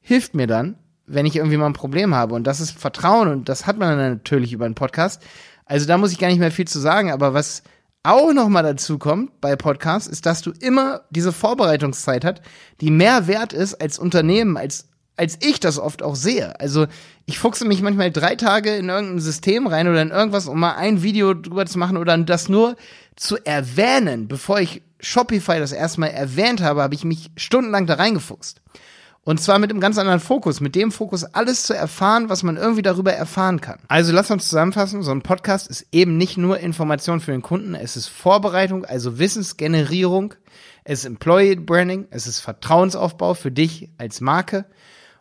hilft 0.00 0.34
mir 0.34 0.46
dann 0.46 0.76
wenn 1.06 1.26
ich 1.26 1.36
irgendwie 1.36 1.56
mal 1.56 1.66
ein 1.66 1.72
Problem 1.72 2.14
habe. 2.14 2.34
Und 2.34 2.46
das 2.46 2.60
ist 2.60 2.78
Vertrauen 2.78 3.28
und 3.28 3.48
das 3.48 3.66
hat 3.66 3.78
man 3.78 3.96
dann 3.96 4.12
natürlich 4.12 4.52
über 4.52 4.64
einen 4.64 4.74
Podcast. 4.74 5.22
Also 5.66 5.86
da 5.86 5.98
muss 5.98 6.12
ich 6.12 6.18
gar 6.18 6.28
nicht 6.28 6.38
mehr 6.38 6.50
viel 6.50 6.68
zu 6.68 6.78
sagen, 6.78 7.10
aber 7.10 7.34
was 7.34 7.62
auch 8.02 8.32
noch 8.32 8.48
mal 8.48 8.62
dazu 8.62 8.98
kommt 8.98 9.40
bei 9.40 9.56
Podcasts, 9.56 10.08
ist, 10.08 10.26
dass 10.26 10.42
du 10.42 10.52
immer 10.60 11.02
diese 11.10 11.32
Vorbereitungszeit 11.32 12.24
hast, 12.24 12.42
die 12.80 12.90
mehr 12.90 13.26
wert 13.26 13.52
ist 13.52 13.74
als 13.80 13.98
Unternehmen, 13.98 14.56
als 14.56 14.88
als 15.16 15.38
ich 15.42 15.60
das 15.60 15.78
oft 15.78 16.02
auch 16.02 16.16
sehe. 16.16 16.58
Also 16.60 16.86
ich 17.26 17.38
fuchse 17.38 17.64
mich 17.64 17.82
manchmal 17.82 18.10
drei 18.10 18.34
Tage 18.34 18.74
in 18.74 18.88
irgendein 18.88 19.20
System 19.20 19.66
rein 19.66 19.88
oder 19.88 20.02
in 20.02 20.10
irgendwas, 20.10 20.48
um 20.48 20.58
mal 20.58 20.74
ein 20.74 21.02
Video 21.02 21.34
drüber 21.34 21.66
zu 21.66 21.78
machen 21.78 21.96
oder 21.96 22.16
das 22.18 22.48
nur 22.48 22.76
zu 23.16 23.36
erwähnen. 23.44 24.28
Bevor 24.28 24.60
ich 24.60 24.82
Shopify 25.00 25.58
das 25.58 25.72
erste 25.72 26.00
Mal 26.00 26.08
erwähnt 26.08 26.62
habe, 26.62 26.82
habe 26.82 26.94
ich 26.94 27.04
mich 27.04 27.30
stundenlang 27.36 27.86
da 27.86 27.94
reingefuchst. 27.94 28.60
Und 29.24 29.40
zwar 29.40 29.58
mit 29.58 29.70
einem 29.70 29.80
ganz 29.80 29.96
anderen 29.96 30.20
Fokus, 30.20 30.60
mit 30.60 30.74
dem 30.74 30.92
Fokus, 30.92 31.24
alles 31.24 31.62
zu 31.62 31.74
erfahren, 31.74 32.28
was 32.28 32.42
man 32.42 32.58
irgendwie 32.58 32.82
darüber 32.82 33.12
erfahren 33.12 33.60
kann. 33.60 33.78
Also 33.88 34.12
lass 34.12 34.30
uns 34.30 34.48
zusammenfassen, 34.48 35.02
so 35.02 35.12
ein 35.12 35.22
Podcast 35.22 35.66
ist 35.66 35.86
eben 35.92 36.18
nicht 36.18 36.36
nur 36.36 36.60
Information 36.60 37.20
für 37.20 37.32
den 37.32 37.40
Kunden, 37.40 37.74
es 37.74 37.96
ist 37.96 38.08
Vorbereitung, 38.08 38.84
also 38.84 39.18
Wissensgenerierung, 39.18 40.34
es 40.84 41.00
ist 41.00 41.04
Employee 41.06 41.56
Branding, 41.56 42.06
es 42.10 42.26
ist 42.26 42.40
Vertrauensaufbau 42.40 43.32
für 43.32 43.50
dich 43.50 43.88
als 43.96 44.20
Marke. 44.20 44.66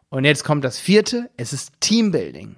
Und 0.09 0.25
jetzt 0.25 0.43
kommt 0.43 0.65
das 0.65 0.77
vierte, 0.77 1.29
es 1.37 1.53
ist 1.53 1.71
Teambuilding. 1.79 2.57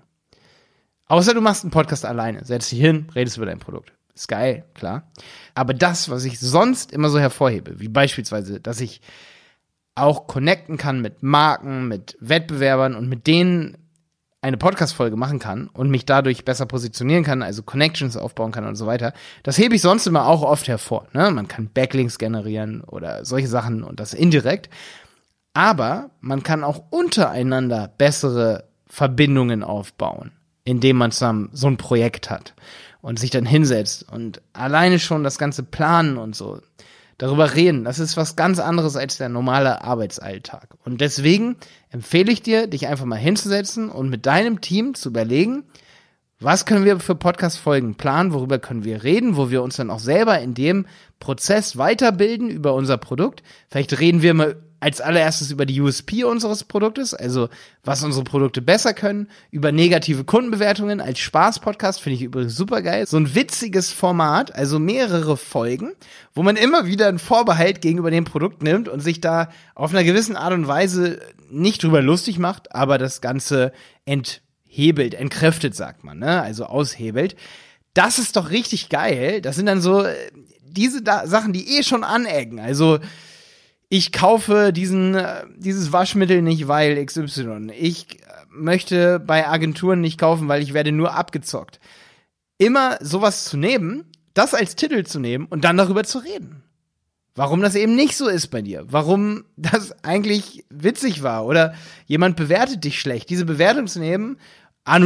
Außer 1.08 1.36
du 1.36 1.42
machst 1.42 1.64
einen 1.64 1.72
Podcast 1.72 2.06
alleine, 2.06 2.44
setzt 2.44 2.72
dich 2.72 2.80
hin, 2.80 3.08
redest 3.14 3.38
über 3.38 3.46
dein 3.46 3.60
Produkt. 3.60 3.94
Ist 4.16 4.28
geil, 4.28 4.66
klar. 4.74 5.12
Aber 5.54 5.76
das, 5.76 6.10
was 6.10 6.26
ich 6.26 6.40
sonst 6.40 6.92
immer 6.92 7.10
so 7.10 7.20
hervorhebe, 7.20 7.80
wie 7.80 7.88
beispielsweise, 7.90 8.60
dass 8.60 8.82
ich 8.82 9.02
auch 9.96 10.28
connecten 10.28 10.78
kann 10.78 11.02
mit 11.02 11.24
Marken, 11.24 11.88
mit 11.88 12.18
Wettbewerbern 12.20 12.96
und 12.96 13.08
mit 13.08 13.28
denen 13.28 13.78
eine 14.42 14.58
Podcast-Folge 14.58 15.16
machen 15.16 15.40
kann 15.40 15.70
und 15.70 15.90
mich 15.90 16.06
dadurch 16.06 16.46
besser 16.46 16.68
positionieren 16.68 17.24
kann, 17.24 17.42
also 17.42 17.64
Connections 17.64 18.16
aufbauen 18.16 18.52
kann 18.52 18.68
und 18.68 18.76
so 18.76 18.86
weiter. 18.86 19.14
Das 19.42 19.58
hebe 19.58 19.74
ich 19.74 19.82
sonst 19.82 20.06
immer 20.06 20.28
auch 20.28 20.44
oft 20.44 20.68
hervor. 20.68 21.08
Ne? 21.14 21.32
Man 21.32 21.48
kann 21.48 21.72
Backlinks 21.74 22.20
generieren 22.20 22.82
oder 22.82 23.26
solche 23.26 23.48
Sachen 23.48 23.84
und 23.84 24.00
das 24.00 24.14
indirekt. 24.14 24.70
Aber 25.54 26.12
man 26.20 26.44
kann 26.44 26.64
auch 26.64 26.84
untereinander 26.92 27.92
bessere 27.98 28.66
Verbindungen 28.86 29.64
aufbauen, 29.64 30.32
indem 30.64 30.98
man 30.98 31.12
zusammen 31.12 31.50
so 31.52 31.66
ein 31.66 31.78
Projekt 31.78 32.30
hat 32.30 32.54
und 33.02 33.18
sich 33.18 33.32
dann 33.32 33.46
hinsetzt 33.46 34.08
und 34.12 34.42
alleine 34.54 35.00
schon 35.00 35.24
das 35.24 35.40
ganze 35.40 35.64
planen 35.64 36.18
und 36.18 36.36
so 36.36 36.60
darüber 37.18 37.56
reden. 37.56 37.84
Das 37.84 38.00
ist 38.00 38.18
was 38.18 38.36
ganz 38.36 38.60
anderes 38.60 38.96
als 38.96 39.18
der 39.18 39.30
normale 39.30 39.84
Arbeitsalltag. 39.84 40.76
Und 40.84 41.02
deswegen 41.02 41.58
empfehle 41.90 42.32
ich 42.32 42.42
dir, 42.42 42.68
dich 42.68 42.88
einfach 42.88 43.06
mal 43.06 43.16
hinzusetzen 43.16 43.90
und 43.90 44.10
mit 44.10 44.26
deinem 44.26 44.62
Team 44.62 44.94
zu 44.96 45.10
überlegen, 45.10 45.64
was 46.46 46.68
können 46.68 46.86
wir 46.86 47.00
für 47.00 47.16
Podcast-Folgen 47.16 47.96
planen, 47.96 48.32
worüber 48.32 48.60
können 48.60 48.84
wir 48.84 49.04
reden, 49.04 49.36
wo 49.36 49.50
wir 49.50 49.64
uns 49.64 49.78
dann 49.78 49.90
auch 49.90 49.98
selber 49.98 50.40
in 50.40 50.54
dem 50.54 50.86
Prozess 51.20 51.76
weiterbilden 51.76 52.50
über 52.50 52.76
unser 52.76 52.98
Produkt. 52.98 53.42
Vielleicht 53.68 54.00
reden 54.00 54.22
wir 54.22 54.36
mal 54.36 54.56
als 54.80 55.02
allererstes 55.02 55.50
über 55.50 55.66
die 55.66 55.82
USP 55.82 56.24
unseres 56.24 56.64
Produktes, 56.64 57.16
also 57.16 57.50
was 57.84 58.04
unsere 58.04 58.24
Produkte 58.24 58.62
besser 58.62 58.94
können, 58.94 59.28
über 59.50 59.72
negative 59.72 60.24
Kundenbewertungen 60.24 61.02
als 61.02 61.18
Spaß-Podcast, 61.18 62.00
finde 62.00 62.18
ich 62.18 62.22
übrigens 62.22 62.56
super 62.56 62.84
geil. 62.84 63.08
So 63.08 63.18
ein 63.18 63.34
witziges 63.34 63.92
Format, 63.92 64.54
also 64.54 64.78
mehrere 64.78 65.38
Folgen, 65.38 65.94
wo 66.36 66.44
man 66.44 66.58
immer 66.58 66.86
wieder 66.86 67.08
einen 67.08 67.18
Vorbehalt 67.18 67.82
gegenüber 67.82 68.12
dem 68.12 68.26
Produkt 68.26 68.62
nimmt 68.62 68.88
und 68.88 69.00
sich 69.00 69.20
da 69.20 69.50
auf 69.74 69.90
einer 69.90 70.04
gewissen 70.04 70.36
Art 70.36 70.54
und 70.54 70.68
Weise 70.68 71.20
nicht 71.50 71.82
drüber 71.84 72.04
lustig 72.04 72.38
macht, 72.38 72.76
aber 72.76 73.00
das 73.00 73.20
Ganze 73.22 73.72
enthebelt, 74.76 75.14
entkräftet, 75.14 75.76
sagt 75.76 76.04
man, 76.04 76.20
ne? 76.20 76.42
Also 76.42 76.66
aushebelt. 76.66 77.36
Das 77.94 78.20
ist 78.20 78.36
doch 78.36 78.50
richtig 78.50 78.90
geil. 78.90 79.42
Das 79.42 79.56
sind 79.56 79.68
dann 79.68 79.82
so 79.82 80.04
äh, 80.04 80.14
diese 80.64 81.02
da 81.02 81.28
Sachen, 81.28 81.54
die 81.54 81.78
eh 81.78 81.84
schon 81.84 82.04
anecken. 82.04 82.60
Also 82.60 83.00
ich 83.88 84.12
kaufe 84.12 84.74
diesen, 84.74 85.16
äh, 85.16 85.46
dieses 85.56 85.94
Waschmittel 85.94 86.42
nicht, 86.42 86.68
weil 86.68 87.04
XY. 87.04 87.72
Ich 87.80 88.20
äh, 88.20 88.26
möchte 88.50 89.20
bei 89.20 89.48
Agenturen 89.48 90.02
nicht 90.02 90.20
kaufen, 90.20 90.50
weil 90.50 90.62
ich 90.62 90.74
werde 90.74 90.92
nur 90.92 91.14
abgezockt. 91.14 91.80
Immer 92.58 92.98
sowas 93.02 93.46
zu 93.46 93.58
nehmen, 93.58 94.06
das 94.34 94.54
als 94.54 94.76
Titel 94.76 95.06
zu 95.06 95.20
nehmen 95.20 95.46
und 95.46 95.64
dann 95.64 95.78
darüber 95.78 96.04
zu 96.04 96.20
reden. 96.20 96.64
warum 97.38 97.62
das 97.62 97.76
eben 97.76 97.96
nicht 97.96 98.16
so 98.16 98.28
ist 98.28 98.48
bei 98.48 98.62
dir, 98.62 98.86
warum 98.88 99.44
das 99.58 99.94
eigentlich 100.04 100.66
witzig 100.70 101.22
war 101.22 101.46
oder 101.46 101.76
jemand 102.06 102.38
bewertet 102.38 102.84
dich 102.86 103.00
schlecht. 103.00 103.30
Diese 103.30 103.46
Bewertung 103.46 103.88
zu 103.88 104.00
nehmen, 104.00 104.38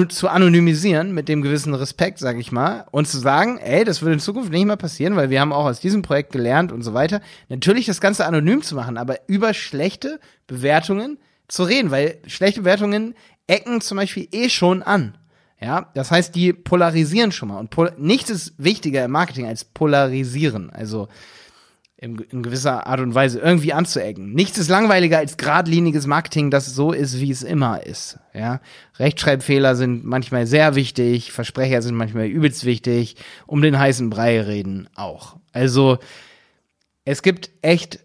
zu 0.10 0.28
anonymisieren 0.28 1.14
mit 1.14 1.30
dem 1.30 1.42
gewissen 1.42 1.74
Respekt, 1.74 2.20
sag 2.20 2.38
ich 2.38 2.52
mal, 2.52 2.86
und 2.92 3.08
zu 3.08 3.18
sagen, 3.18 3.58
ey, 3.60 3.86
das 3.86 4.02
wird 4.02 4.14
in 4.14 4.20
Zukunft 4.20 4.52
nicht 4.52 4.66
mehr 4.66 4.76
passieren, 4.76 5.16
weil 5.16 5.30
wir 5.30 5.40
haben 5.40 5.54
auch 5.54 5.66
aus 5.66 5.80
diesem 5.80 6.02
Projekt 6.02 6.34
gelernt 6.34 6.72
und 6.72 6.82
so 6.82 6.94
weiter. 6.94 7.22
Natürlich 7.48 7.86
das 7.86 8.02
Ganze 8.02 8.26
anonym 8.26 8.62
zu 8.62 8.76
machen, 8.76 8.98
aber 8.98 9.18
über 9.28 9.54
schlechte 9.54 10.20
Bewertungen 10.48 11.18
zu 11.48 11.64
reden, 11.64 11.92
weil 11.92 12.18
schlechte 12.28 12.62
Bewertungen 12.62 13.16
ecken 13.48 13.82
zum 13.82 13.98
Beispiel 13.98 14.28
eh 14.32 14.50
schon 14.50 14.84
an. 14.84 15.18
Ja, 15.62 15.90
das 15.94 16.12
heißt, 16.12 16.36
die 16.36 16.54
polarisieren 16.54 17.32
schon 17.32 17.50
mal. 17.50 17.60
Und 17.60 18.00
nichts 18.00 18.30
ist 18.30 18.54
wichtiger 18.58 19.04
im 19.04 19.12
Marketing 19.12 19.46
als 19.46 19.66
polarisieren. 19.66 20.70
Also 20.70 21.10
in, 22.02 22.18
in 22.18 22.44
gewisser 22.44 22.88
Art 22.88 23.02
und 23.02 23.14
Weise 23.14 23.40
irgendwie 23.40 23.74
anzuecken. 23.74 24.32
Nichts 24.32 24.58
ist 24.58 24.70
langweiliger 24.70 25.18
als 25.18 25.36
geradliniges 25.36 26.08
Marketing, 26.08 26.50
das 26.50 26.74
so 26.74 26.94
ist, 26.94 27.20
wie 27.20 27.30
es 27.30 27.44
immer 27.44 27.86
ist. 27.86 28.20
Ja, 28.34 28.62
Rechtschreibfehler 28.98 29.76
sind 29.76 30.06
manchmal 30.06 30.48
sehr 30.48 30.76
wichtig, 30.76 31.34
Versprecher 31.34 31.82
sind 31.82 31.96
manchmal 31.96 32.28
übelst 32.28 32.64
wichtig, 32.64 33.18
um 33.48 33.62
den 33.62 33.78
heißen 33.78 34.10
Brei 34.10 34.40
reden 34.40 34.88
auch. 34.96 35.36
Also 35.52 35.98
es 37.04 37.22
gibt 37.22 37.50
echt 37.62 38.00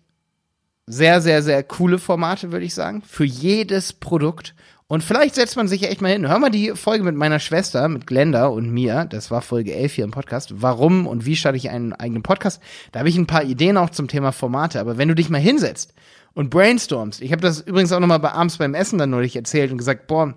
sehr, 0.86 1.20
sehr, 1.20 1.42
sehr 1.42 1.62
coole 1.62 1.98
Formate, 1.98 2.50
würde 2.50 2.66
ich 2.66 2.74
sagen, 2.74 3.00
für 3.02 3.24
jedes 3.24 3.92
Produkt. 3.92 4.54
Und 4.94 5.02
vielleicht 5.02 5.34
setzt 5.34 5.56
man 5.56 5.66
sich 5.66 5.82
echt 5.82 6.00
mal 6.02 6.12
hin. 6.12 6.28
Hör 6.28 6.38
mal 6.38 6.50
die 6.50 6.70
Folge 6.76 7.02
mit 7.02 7.16
meiner 7.16 7.40
Schwester, 7.40 7.88
mit 7.88 8.06
Glenda 8.06 8.46
und 8.46 8.70
mir. 8.70 9.06
Das 9.06 9.28
war 9.28 9.42
Folge 9.42 9.74
11 9.74 9.94
hier 9.94 10.04
im 10.04 10.12
Podcast. 10.12 10.62
Warum 10.62 11.08
und 11.08 11.26
wie 11.26 11.34
starte 11.34 11.56
ich 11.56 11.68
einen 11.68 11.92
eigenen 11.92 12.22
Podcast? 12.22 12.62
Da 12.92 13.00
habe 13.00 13.08
ich 13.08 13.16
ein 13.16 13.26
paar 13.26 13.42
Ideen 13.42 13.76
auch 13.76 13.90
zum 13.90 14.06
Thema 14.06 14.30
Formate. 14.30 14.78
Aber 14.78 14.96
wenn 14.96 15.08
du 15.08 15.16
dich 15.16 15.30
mal 15.30 15.40
hinsetzt 15.40 15.94
und 16.34 16.48
brainstormst, 16.48 17.22
ich 17.22 17.32
habe 17.32 17.42
das 17.42 17.60
übrigens 17.60 17.90
auch 17.90 17.98
nochmal 17.98 18.20
bei 18.20 18.30
abends 18.30 18.58
beim 18.58 18.74
Essen 18.74 19.00
dann 19.00 19.10
neulich 19.10 19.34
erzählt 19.34 19.72
und 19.72 19.78
gesagt, 19.78 20.06
boah, 20.06 20.32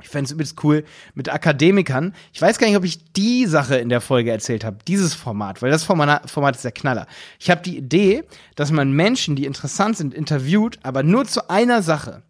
ich 0.00 0.08
fände 0.08 0.24
es 0.24 0.32
übelst 0.32 0.64
cool 0.64 0.84
mit 1.12 1.30
Akademikern. 1.30 2.14
Ich 2.32 2.40
weiß 2.40 2.56
gar 2.56 2.68
nicht, 2.68 2.78
ob 2.78 2.84
ich 2.84 3.12
die 3.12 3.44
Sache 3.44 3.76
in 3.76 3.90
der 3.90 4.00
Folge 4.00 4.30
erzählt 4.30 4.64
habe, 4.64 4.78
dieses 4.88 5.12
Format, 5.12 5.60
weil 5.60 5.70
das 5.70 5.84
Format, 5.84 6.30
Format 6.30 6.56
ist 6.56 6.64
der 6.64 6.72
Knaller. 6.72 7.06
Ich 7.38 7.50
habe 7.50 7.60
die 7.60 7.76
Idee, 7.76 8.24
dass 8.56 8.70
man 8.70 8.92
Menschen, 8.92 9.36
die 9.36 9.44
interessant 9.44 9.98
sind, 9.98 10.14
interviewt, 10.14 10.78
aber 10.82 11.02
nur 11.02 11.26
zu 11.26 11.50
einer 11.50 11.82
Sache 11.82 12.22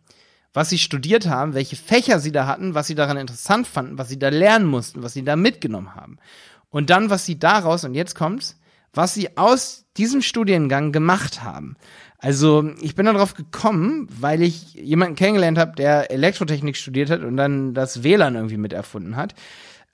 was 0.52 0.70
sie 0.70 0.78
studiert 0.78 1.26
haben, 1.26 1.54
welche 1.54 1.76
Fächer 1.76 2.20
sie 2.20 2.32
da 2.32 2.46
hatten, 2.46 2.74
was 2.74 2.86
sie 2.86 2.94
daran 2.94 3.16
interessant 3.16 3.66
fanden, 3.66 3.98
was 3.98 4.08
sie 4.08 4.18
da 4.18 4.28
lernen 4.28 4.66
mussten, 4.66 5.02
was 5.02 5.14
sie 5.14 5.24
da 5.24 5.36
mitgenommen 5.36 5.94
haben. 5.94 6.18
Und 6.70 6.90
dann, 6.90 7.10
was 7.10 7.24
sie 7.24 7.38
daraus, 7.38 7.84
und 7.84 7.94
jetzt 7.94 8.14
kommt's, 8.14 8.58
was 8.92 9.14
sie 9.14 9.36
aus 9.36 9.86
diesem 9.96 10.22
Studiengang 10.22 10.92
gemacht 10.92 11.42
haben. 11.42 11.76
Also 12.18 12.70
ich 12.80 12.94
bin 12.94 13.06
darauf 13.06 13.34
gekommen, 13.34 14.06
weil 14.10 14.42
ich 14.42 14.74
jemanden 14.74 15.16
kennengelernt 15.16 15.58
habe, 15.58 15.72
der 15.74 16.10
Elektrotechnik 16.10 16.76
studiert 16.76 17.10
hat 17.10 17.22
und 17.22 17.36
dann 17.36 17.74
das 17.74 18.04
WLAN 18.04 18.36
irgendwie 18.36 18.58
mit 18.58 18.72
erfunden 18.72 19.16
hat. 19.16 19.34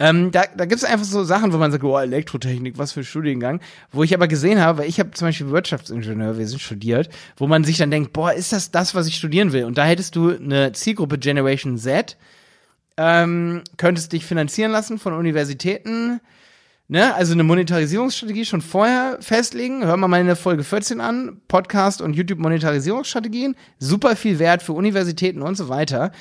Ähm, 0.01 0.31
da 0.31 0.45
da 0.57 0.65
gibt 0.65 0.81
es 0.81 0.85
einfach 0.85 1.05
so 1.05 1.25
Sachen, 1.25 1.53
wo 1.53 1.59
man 1.59 1.73
sagt, 1.73 1.83
oh, 1.83 1.99
Elektrotechnik, 1.99 2.79
was 2.79 2.93
für 2.93 3.01
ein 3.01 3.05
Studiengang. 3.05 3.61
Wo 3.91 4.05
ich 4.05 4.15
aber 4.15 4.29
gesehen 4.29 4.61
habe, 4.61 4.79
weil 4.79 4.89
ich 4.89 5.01
habe 5.01 5.11
zum 5.11 5.29
Beispiel 5.29 5.51
Wirtschaftsingenieurwesen 5.51 6.61
studiert, 6.61 7.09
wo 7.37 7.49
man 7.49 7.65
sich 7.65 7.79
dann 7.79 7.91
denkt, 7.91 8.13
boah, 8.13 8.33
ist 8.33 8.53
das 8.53 8.71
das, 8.71 8.95
was 8.95 9.09
ich 9.09 9.17
studieren 9.17 9.53
will? 9.53 9.65
Und 9.65 9.77
da 9.77 9.85
hättest 9.85 10.15
du 10.15 10.31
eine 10.31 10.73
Zielgruppe 10.73 11.19
Generation 11.19 11.79
Z, 11.79 12.17
ähm, 12.97 13.63
könntest 13.77 14.13
dich 14.13 14.25
finanzieren 14.25 14.71
lassen 14.71 14.99
von 14.99 15.15
Universitäten, 15.15 16.21
ne, 16.87 17.15
also 17.15 17.33
eine 17.33 17.43
Monetarisierungsstrategie 17.43 18.45
schon 18.45 18.61
vorher 18.61 19.19
festlegen. 19.21 19.85
Hör 19.85 19.97
mal 19.97 20.09
meine 20.09 20.37
Folge 20.37 20.63
14 20.63 21.01
an, 21.01 21.41
Podcast 21.49 22.03
und 22.03 22.15
YouTube 22.15 22.39
Monetarisierungsstrategien, 22.39 23.57
super 23.81 24.15
viel 24.15 24.39
Wert 24.39 24.63
für 24.63 24.75
Universitäten 24.75 25.43
und 25.43 25.57
so 25.57 25.69
weiter. 25.69 26.13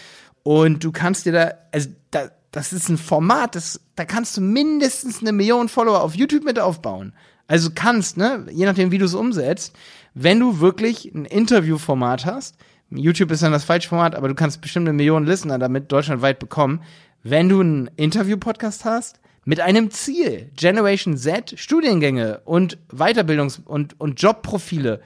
Und 0.42 0.84
du 0.84 0.92
kannst 0.92 1.26
dir 1.26 1.34
da, 1.34 1.52
also 1.72 1.90
da, 2.10 2.30
das 2.52 2.74
ist 2.74 2.90
ein 2.90 2.98
Format, 2.98 3.56
das, 3.56 3.80
da 3.96 4.06
kannst 4.06 4.38
du 4.38 4.42
mindestens 4.42 5.22
eine 5.22 5.32
Million 5.32 5.70
Follower 5.70 6.02
auf 6.02 6.16
YouTube 6.16 6.44
mit 6.44 6.60
aufbauen. 6.60 7.14
Also 7.48 7.70
kannst, 7.74 8.18
ne, 8.18 8.46
je 8.52 8.66
nachdem, 8.66 8.92
wie 8.92 8.98
du 8.98 9.06
es 9.06 9.14
umsetzt, 9.14 9.76
wenn 10.14 10.40
du 10.40 10.60
wirklich 10.60 11.14
ein 11.14 11.26
Interviewformat 11.26 12.26
hast, 12.26 12.56
YouTube 12.90 13.32
ist 13.32 13.44
dann 13.44 13.52
das 13.52 13.66
falsche 13.66 13.90
Format, 13.90 14.16
aber 14.16 14.28
du 14.28 14.36
kannst 14.36 14.62
bestimmt 14.62 14.88
eine 14.88 14.96
Million 14.96 15.26
Listener 15.26 15.60
damit 15.60 15.92
deutschlandweit 15.92 16.40
bekommen, 16.40 16.82
wenn 17.24 17.50
du 17.50 17.60
einen 17.60 17.90
Interview-Podcast 17.96 18.86
hast, 18.86 19.20
mit 19.44 19.62
einem 19.62 19.92
Ziel, 19.92 20.50
Generation 20.56 21.18
Z, 21.18 21.54
Studiengänge 21.58 22.42
und 22.44 22.78
Weiterbildungs- 22.94 23.64
und, 23.64 24.00
und 24.00 24.22
Jobprofile 24.22 25.02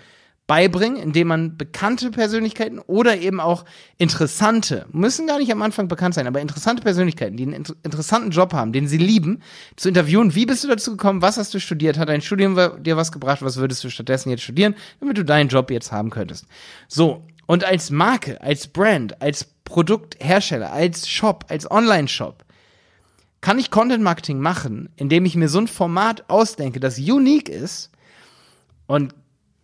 beibringen, 0.51 1.01
indem 1.01 1.29
man 1.29 1.55
bekannte 1.55 2.11
Persönlichkeiten 2.11 2.79
oder 2.79 3.17
eben 3.17 3.39
auch 3.39 3.63
interessante, 3.97 4.85
müssen 4.91 5.25
gar 5.25 5.39
nicht 5.39 5.49
am 5.49 5.61
Anfang 5.61 5.87
bekannt 5.87 6.13
sein, 6.13 6.27
aber 6.27 6.41
interessante 6.41 6.83
Persönlichkeiten, 6.83 7.37
die 7.37 7.43
einen 7.43 7.53
inter 7.53 7.73
interessanten 7.83 8.31
Job 8.31 8.51
haben, 8.51 8.73
den 8.73 8.85
sie 8.85 8.97
lieben, 8.97 9.41
zu 9.77 9.87
interviewen. 9.87 10.35
Wie 10.35 10.45
bist 10.45 10.65
du 10.65 10.67
dazu 10.67 10.91
gekommen? 10.91 11.21
Was 11.21 11.37
hast 11.37 11.53
du 11.53 11.61
studiert? 11.61 11.97
Hat 11.97 12.09
dein 12.09 12.21
Studium 12.21 12.59
dir 12.83 12.97
was 12.97 13.13
gebracht? 13.13 13.41
Was 13.41 13.55
würdest 13.55 13.81
du 13.85 13.89
stattdessen 13.89 14.29
jetzt 14.29 14.43
studieren, 14.43 14.75
damit 14.99 15.17
du 15.17 15.23
deinen 15.23 15.47
Job 15.47 15.71
jetzt 15.71 15.93
haben 15.93 16.09
könntest? 16.09 16.45
So. 16.89 17.25
Und 17.45 17.63
als 17.63 17.89
Marke, 17.89 18.41
als 18.41 18.67
Brand, 18.67 19.21
als 19.21 19.45
Produkthersteller, 19.63 20.73
als 20.73 21.07
Shop, 21.07 21.45
als 21.47 21.71
Online-Shop, 21.71 22.43
kann 23.39 23.57
ich 23.57 23.71
Content 23.71 24.03
Marketing 24.03 24.41
machen, 24.41 24.89
indem 24.97 25.23
ich 25.23 25.37
mir 25.37 25.47
so 25.47 25.59
ein 25.59 25.67
Format 25.67 26.29
ausdenke, 26.29 26.81
das 26.81 26.99
unique 26.99 27.47
ist 27.47 27.89
und 28.85 29.15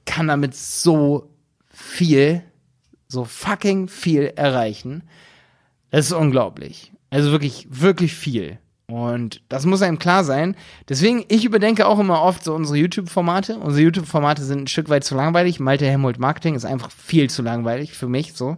kann 0.08 0.28
damit 0.28 0.56
so 0.56 1.30
viel, 1.70 2.42
so 3.08 3.24
fucking 3.24 3.88
viel 3.88 4.34
erreichen. 4.36 5.04
Das 5.92 6.08
ist 6.08 6.14
unglaublich. 6.14 6.92
Also 7.12 7.32
wirklich, 7.32 7.68
wirklich 7.70 8.14
viel. 8.14 8.58
Und 8.90 9.42
das 9.50 9.66
muss 9.66 9.82
einem 9.82 10.00
klar 10.00 10.24
sein. 10.24 10.56
Deswegen, 10.88 11.26
ich 11.28 11.44
überdenke 11.44 11.86
auch 11.86 12.00
immer 12.00 12.22
oft 12.22 12.44
so 12.44 12.54
unsere 12.54 12.78
YouTube-Formate. 12.78 13.58
Unsere 13.60 13.84
YouTube-Formate 13.84 14.44
sind 14.44 14.62
ein 14.62 14.68
Stück 14.68 14.90
weit 14.90 15.04
zu 15.04 15.14
langweilig. 15.14 15.60
Malte 15.60 15.86
Helmut 15.86 16.20
Marketing 16.20 16.56
ist 16.56 16.66
einfach 16.66 16.90
viel 16.90 17.30
zu 17.30 17.42
langweilig 17.42 17.94
für 17.94 18.08
mich 18.08 18.34
so 18.34 18.56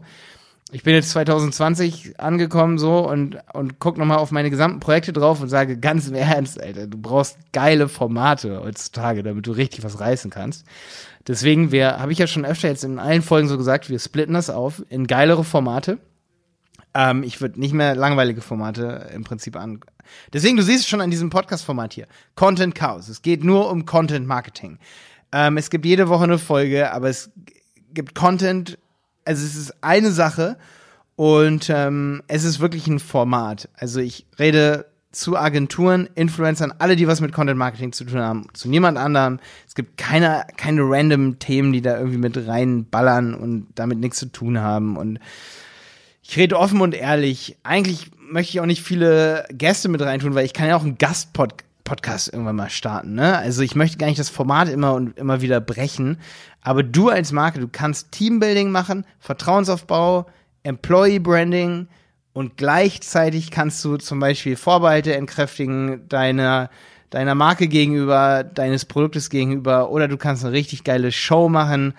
ich 0.71 0.83
bin 0.83 0.93
jetzt 0.93 1.09
2020 1.11 2.19
angekommen 2.19 2.77
so 2.77 2.99
und, 3.09 3.37
und 3.53 3.79
guck 3.79 3.97
nochmal 3.97 4.19
auf 4.19 4.31
meine 4.31 4.49
gesamten 4.49 4.79
Projekte 4.79 5.13
drauf 5.13 5.41
und 5.41 5.49
sage 5.49 5.77
ganz 5.77 6.07
im 6.07 6.15
Ernst, 6.15 6.61
Alter, 6.61 6.87
du 6.87 6.97
brauchst 6.97 7.37
geile 7.53 7.87
Formate 7.87 8.61
heutzutage, 8.61 9.23
damit 9.23 9.47
du 9.47 9.51
richtig 9.51 9.83
was 9.83 9.99
reißen 9.99 10.29
kannst. 10.29 10.65
Deswegen, 11.27 11.71
wir, 11.71 11.99
habe 11.99 12.11
ich 12.11 12.19
ja 12.19 12.27
schon 12.27 12.45
öfter 12.45 12.67
jetzt 12.67 12.83
in 12.83 12.99
allen 12.99 13.21
Folgen 13.21 13.47
so 13.47 13.57
gesagt, 13.57 13.89
wir 13.89 13.99
splitten 13.99 14.33
das 14.33 14.49
auf 14.49 14.83
in 14.89 15.07
geilere 15.07 15.43
Formate. 15.43 15.97
Ähm, 16.93 17.23
ich 17.23 17.41
würde 17.41 17.59
nicht 17.59 17.73
mehr 17.73 17.95
langweilige 17.95 18.41
Formate 18.41 19.09
im 19.13 19.23
Prinzip 19.23 19.55
an. 19.55 19.79
Deswegen, 20.33 20.57
du 20.57 20.63
siehst 20.63 20.81
es 20.81 20.87
schon 20.87 21.01
an 21.01 21.11
diesem 21.11 21.29
Podcast-Format 21.29 21.93
hier. 21.93 22.07
Content 22.35 22.75
Chaos. 22.75 23.09
Es 23.09 23.21
geht 23.21 23.43
nur 23.43 23.69
um 23.69 23.85
Content 23.85 24.27
Marketing. 24.27 24.77
Ähm, 25.31 25.57
es 25.57 25.69
gibt 25.69 25.85
jede 25.85 26.09
Woche 26.09 26.23
eine 26.23 26.37
Folge, 26.37 26.91
aber 26.91 27.09
es 27.09 27.31
gibt 27.93 28.15
Content 28.15 28.77
also 29.29 29.45
es 29.45 29.55
ist 29.55 29.75
eine 29.83 30.09
Sache 30.09 30.57
und 31.15 31.69
ähm, 31.69 32.23
es 32.27 32.43
ist 32.43 32.59
wirklich 32.61 32.87
ein 32.87 32.97
Format. 32.97 33.69
Also 33.77 33.99
ich 33.99 34.25
rede 34.39 34.87
zu 35.11 35.37
Agenturen, 35.37 36.09
Influencern, 36.15 36.73
alle, 36.79 36.95
die 36.95 37.07
was 37.07 37.21
mit 37.21 37.31
Content 37.31 37.59
Marketing 37.59 37.91
zu 37.91 38.05
tun 38.05 38.17
haben, 38.17 38.47
zu 38.53 38.67
niemand 38.69 38.97
anderem. 38.97 39.39
Es 39.67 39.75
gibt 39.75 39.97
keine, 39.97 40.47
keine 40.57 40.81
random 40.81 41.37
Themen, 41.37 41.73
die 41.73 41.81
da 41.81 41.99
irgendwie 41.99 42.17
mit 42.17 42.47
reinballern 42.47 43.35
und 43.35 43.67
damit 43.75 43.99
nichts 43.99 44.17
zu 44.17 44.31
tun 44.31 44.61
haben. 44.61 44.97
Und 44.97 45.19
ich 46.23 46.35
rede 46.35 46.57
offen 46.57 46.81
und 46.81 46.95
ehrlich. 46.95 47.55
Eigentlich 47.61 48.09
möchte 48.31 48.49
ich 48.49 48.61
auch 48.61 48.65
nicht 48.65 48.81
viele 48.81 49.45
Gäste 49.51 49.89
mit 49.89 50.01
reintun, 50.01 50.33
weil 50.33 50.45
ich 50.45 50.53
kann 50.53 50.67
ja 50.67 50.75
auch 50.75 50.83
einen 50.83 50.97
Gastpodcast 50.97 51.68
Podcast 51.89 52.31
irgendwann 52.31 52.55
mal 52.55 52.69
starten. 52.69 53.15
Ne? 53.15 53.35
Also 53.35 53.63
ich 53.63 53.75
möchte 53.75 53.97
gar 53.97 54.05
nicht 54.05 54.19
das 54.19 54.29
Format 54.29 54.69
immer 54.69 54.93
und 54.93 55.17
immer 55.17 55.41
wieder 55.41 55.59
brechen. 55.59 56.19
Aber 56.61 56.83
du 56.83 57.09
als 57.09 57.31
Marke, 57.31 57.59
du 57.59 57.67
kannst 57.67 58.11
Teambuilding 58.11 58.69
machen, 58.69 59.05
Vertrauensaufbau, 59.19 60.27
Employee 60.61 61.17
Branding 61.17 61.87
und 62.31 62.57
gleichzeitig 62.57 63.49
kannst 63.49 63.83
du 63.83 63.97
zum 63.97 64.19
Beispiel 64.19 64.55
Vorbehalte 64.55 65.15
entkräftigen 65.15 66.07
deiner 66.07 66.69
deiner 67.09 67.33
Marke 67.33 67.67
gegenüber, 67.67 68.43
deines 68.43 68.85
Produktes 68.85 69.31
gegenüber 69.31 69.89
oder 69.89 70.07
du 70.07 70.17
kannst 70.17 70.45
eine 70.45 70.53
richtig 70.53 70.83
geile 70.83 71.11
Show 71.11 71.49
machen 71.49 71.95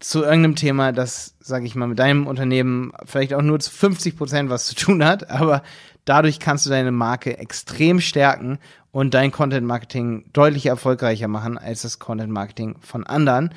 zu 0.00 0.22
irgendeinem 0.22 0.56
Thema, 0.56 0.92
das, 0.92 1.34
sage 1.40 1.64
ich 1.64 1.74
mal, 1.74 1.86
mit 1.86 1.98
deinem 1.98 2.26
Unternehmen 2.26 2.92
vielleicht 3.06 3.32
auch 3.32 3.40
nur 3.40 3.58
zu 3.58 3.70
50 3.70 4.18
Prozent 4.18 4.50
was 4.50 4.66
zu 4.66 4.74
tun 4.74 5.02
hat, 5.02 5.30
aber 5.30 5.62
dadurch 6.04 6.40
kannst 6.40 6.66
du 6.66 6.70
deine 6.70 6.92
Marke 6.92 7.38
extrem 7.38 8.02
stärken 8.02 8.58
und 8.94 9.12
dein 9.12 9.32
Content 9.32 9.66
Marketing 9.66 10.24
deutlich 10.32 10.66
erfolgreicher 10.66 11.26
machen 11.26 11.58
als 11.58 11.82
das 11.82 11.98
Content 11.98 12.30
Marketing 12.30 12.76
von 12.78 13.04
anderen. 13.04 13.52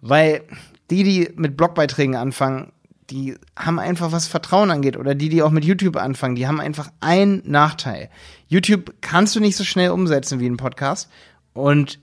Weil 0.00 0.42
die, 0.90 1.04
die 1.04 1.30
mit 1.36 1.56
Blogbeiträgen 1.56 2.16
anfangen, 2.16 2.72
die 3.08 3.36
haben 3.56 3.78
einfach 3.78 4.10
was 4.10 4.26
Vertrauen 4.26 4.72
angeht 4.72 4.96
oder 4.96 5.14
die, 5.14 5.28
die 5.28 5.44
auch 5.44 5.52
mit 5.52 5.64
YouTube 5.64 5.96
anfangen, 5.96 6.34
die 6.34 6.48
haben 6.48 6.58
einfach 6.58 6.90
einen 6.98 7.40
Nachteil. 7.44 8.10
YouTube 8.48 8.94
kannst 9.00 9.36
du 9.36 9.40
nicht 9.40 9.56
so 9.56 9.62
schnell 9.62 9.90
umsetzen 9.90 10.40
wie 10.40 10.48
ein 10.48 10.56
Podcast 10.56 11.08
und 11.52 12.00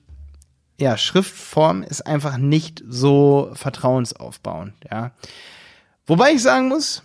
ja, 0.79 0.95
Schriftform 0.95 1.83
ist 1.83 2.07
einfach 2.07 2.37
nicht 2.37 2.81
so 2.87 3.51
vertrauensaufbauend, 3.53 4.75
ja. 4.89 5.11
Wobei 6.05 6.31
ich 6.31 6.41
sagen 6.41 6.69
muss, 6.69 7.03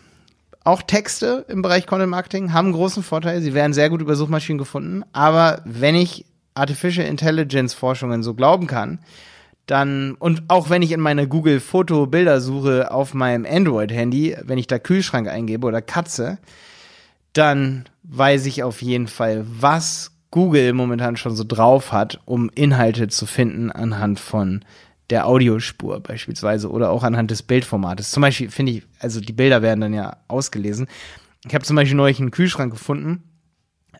auch 0.65 0.83
Texte 0.83 1.45
im 1.49 1.63
Bereich 1.63 1.87
Content 1.87 2.11
Marketing 2.11 2.53
haben 2.53 2.73
großen 2.73 3.03
Vorteil. 3.03 3.41
Sie 3.41 3.55
werden 3.55 3.73
sehr 3.73 3.91
gut 3.91 4.01
über 4.01 4.17
Suchmaschinen 4.17 4.59
gefunden. 4.59 5.05
Aber 5.13 5.61
wenn 5.65 5.95
ich 5.95 6.25
Artificial 6.55 7.07
Intelligence 7.07 7.75
Forschungen 7.75 8.23
so 8.23 8.35
glauben 8.35 8.67
kann, 8.67 9.01
dann, 9.67 10.15
und 10.15 10.45
auch 10.49 10.71
wenn 10.71 10.83
ich 10.83 10.93
in 10.93 11.01
meine 11.01 11.29
Google 11.29 11.61
Foto 11.61 12.07
Bildersuche 12.07 12.91
auf 12.91 13.15
meinem 13.15 13.47
Android 13.49 13.93
Handy, 13.93 14.37
wenn 14.43 14.59
ich 14.59 14.67
da 14.67 14.79
Kühlschrank 14.79 15.29
eingebe 15.29 15.67
oder 15.67 15.83
Katze, 15.83 16.39
dann 17.33 17.85
weiß 18.03 18.47
ich 18.47 18.63
auf 18.63 18.83
jeden 18.83 19.07
Fall, 19.07 19.45
was 19.47 20.11
Google 20.31 20.73
momentan 20.73 21.17
schon 21.17 21.37
so 21.37 21.45
drauf 21.47 21.93
hat, 21.93 22.21
um 22.25 22.51
Inhalte 22.55 23.09
zu 23.09 23.27
finden 23.27 23.71
anhand 23.71 24.19
von 24.19 24.65
der 25.11 25.27
Audiospur 25.27 26.01
beispielsweise 26.01 26.71
oder 26.71 26.91
auch 26.91 27.03
anhand 27.03 27.31
des 27.31 27.43
Bildformates. 27.43 28.11
Zum 28.11 28.21
Beispiel 28.21 28.51
finde 28.51 28.73
ich, 28.73 28.83
also 28.99 29.21
die 29.21 29.33
Bilder 29.33 29.63
werden 29.63 29.81
dann 29.81 29.95
ja 29.95 30.17
ausgelesen. 30.29 30.87
Ich 31.47 31.55
habe 31.55 31.65
zum 31.65 31.77
Beispiel 31.77 31.97
neulich 31.97 32.21
einen 32.21 32.31
Kühlschrank 32.31 32.73
gefunden 32.73 33.25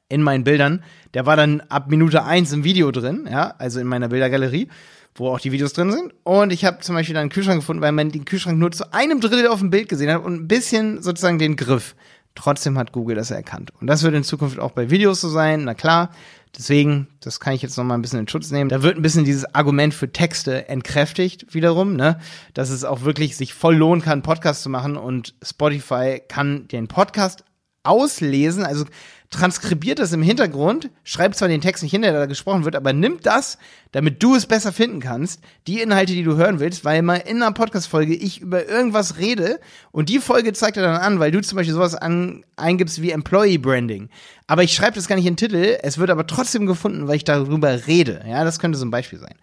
in 0.09 0.23
meinen 0.23 0.45
Bildern. 0.45 0.83
Der 1.15 1.27
war 1.27 1.37
dann 1.37 1.61
ab 1.63 1.91
Minute 1.91 2.25
eins 2.25 2.53
im 2.53 2.65
Video 2.65 2.91
drin, 2.91 3.29
ja, 3.31 3.55
also 3.59 3.81
in 3.81 3.87
meiner 3.87 4.09
Bildergalerie, 4.09 4.69
wo 5.15 5.29
auch 5.29 5.41
die 5.41 5.53
Videos 5.53 5.73
drin 5.73 5.91
sind. 5.91 6.15
Und 6.23 6.53
ich 6.53 6.65
habe 6.65 6.81
zum 6.81 6.95
Beispiel 6.95 7.15
dann 7.15 7.23
einen 7.23 7.31
Kühlschrank 7.31 7.61
gefunden, 7.61 7.83
weil 7.83 7.93
man 7.93 8.11
den 8.11 8.25
Kühlschrank 8.25 8.59
nur 8.59 8.71
zu 8.73 8.93
einem 8.93 9.21
Drittel 9.21 9.49
auf 9.49 9.61
dem 9.61 9.71
Bild 9.71 9.89
gesehen 9.89 10.13
hat 10.13 10.25
und 10.25 10.35
ein 10.35 10.49
bisschen 10.49 11.03
sozusagen 11.03 11.39
den 11.39 11.57
Griff. 11.57 11.95
Trotzdem 12.35 12.79
hat 12.79 12.93
Google 12.93 13.17
das 13.17 13.31
erkannt. 13.31 13.73
Und 13.81 13.87
das 13.87 14.03
wird 14.03 14.15
in 14.15 14.25
Zukunft 14.25 14.59
auch 14.59 14.73
bei 14.73 14.91
Videos 14.91 15.21
so 15.21 15.29
sein, 15.29 15.65
na 15.65 15.75
klar. 15.75 16.11
Deswegen, 16.57 17.09
das 17.21 17.41
kann 17.41 17.55
ich 17.55 17.63
jetzt 17.63 17.79
noch 17.79 17.85
mal 17.85 17.95
ein 17.95 18.03
bisschen 18.03 18.19
in 18.19 18.29
Schutz 18.29 18.51
nehmen. 18.51 18.69
Da 18.69 18.83
wird 18.83 18.97
ein 18.97 19.03
bisschen 19.03 19.25
dieses 19.25 19.55
Argument 19.55 19.95
für 19.95 20.13
Texte 20.13 20.69
entkräftigt 20.69 21.55
wiederum, 21.55 21.97
ne, 21.97 22.19
dass 22.53 22.69
es 22.69 22.85
auch 22.85 23.03
wirklich 23.03 23.37
sich 23.37 23.55
voll 23.55 23.77
lohnen 23.77 24.03
kann, 24.03 24.23
Podcast 24.23 24.63
zu 24.63 24.69
machen 24.69 24.97
und 24.99 25.35
Spotify 25.43 26.21
kann 26.27 26.69
den 26.69 26.89
Podcast 26.89 27.45
auslesen, 27.85 28.65
also 28.65 28.85
transkribiert 29.33 29.99
das 29.99 30.13
im 30.13 30.23
Hintergrund, 30.23 30.91
schreibt 31.05 31.37
zwar 31.37 31.49
den 31.49 31.61
Text 31.61 31.83
nicht 31.83 31.91
hin, 31.91 32.03
der 32.03 32.13
da 32.13 32.27
gesprochen 32.27 32.65
wird, 32.65 32.77
aber 32.77 32.93
nimmt 32.93 33.27
das, 33.27 33.59
damit 33.91 34.23
du 34.23 34.37
es 34.37 34.47
besser 34.47 34.73
finden 34.73 35.01
kannst, 35.01 35.41
die 35.67 35.81
Inhalte, 35.81 36.13
die 36.13 36.23
du 36.23 36.37
hören 36.37 36.61
willst, 36.61 36.85
weil 36.85 37.03
mal 37.03 37.17
in 37.17 37.43
einer 37.43 37.53
Podcast-Folge 37.53 38.15
ich 38.15 38.41
über 38.41 38.69
irgendwas 38.69 39.19
rede 39.19 39.59
und 39.91 40.09
die 40.09 40.19
Folge 40.19 40.53
zeigt 40.53 40.77
er 40.77 40.85
dann 40.85 41.01
an, 41.01 41.19
weil 41.19 41.31
du 41.31 41.41
zum 41.41 41.57
Beispiel 41.57 41.75
sowas 41.75 41.95
an, 41.95 42.45
eingibst 42.57 43.03
wie 43.03 43.11
Employee 43.11 43.59
Branding. 43.59 44.11
Aber 44.47 44.63
ich 44.63 44.75
schreibe 44.75 44.95
das 44.95 45.09
gar 45.09 45.17
nicht 45.17 45.27
in 45.27 45.35
den 45.35 45.39
Titel, 45.39 45.79
es 45.83 45.99
wird 45.99 46.11
aber 46.11 46.27
trotzdem 46.27 46.67
gefunden, 46.67 47.09
weil 47.09 47.17
ich 47.17 47.25
darüber 47.25 47.87
rede. 47.87 48.23
Ja, 48.29 48.45
das 48.45 48.59
könnte 48.59 48.79
so 48.79 48.85
ein 48.85 48.91
Beispiel 48.91 49.19
sein. 49.19 49.35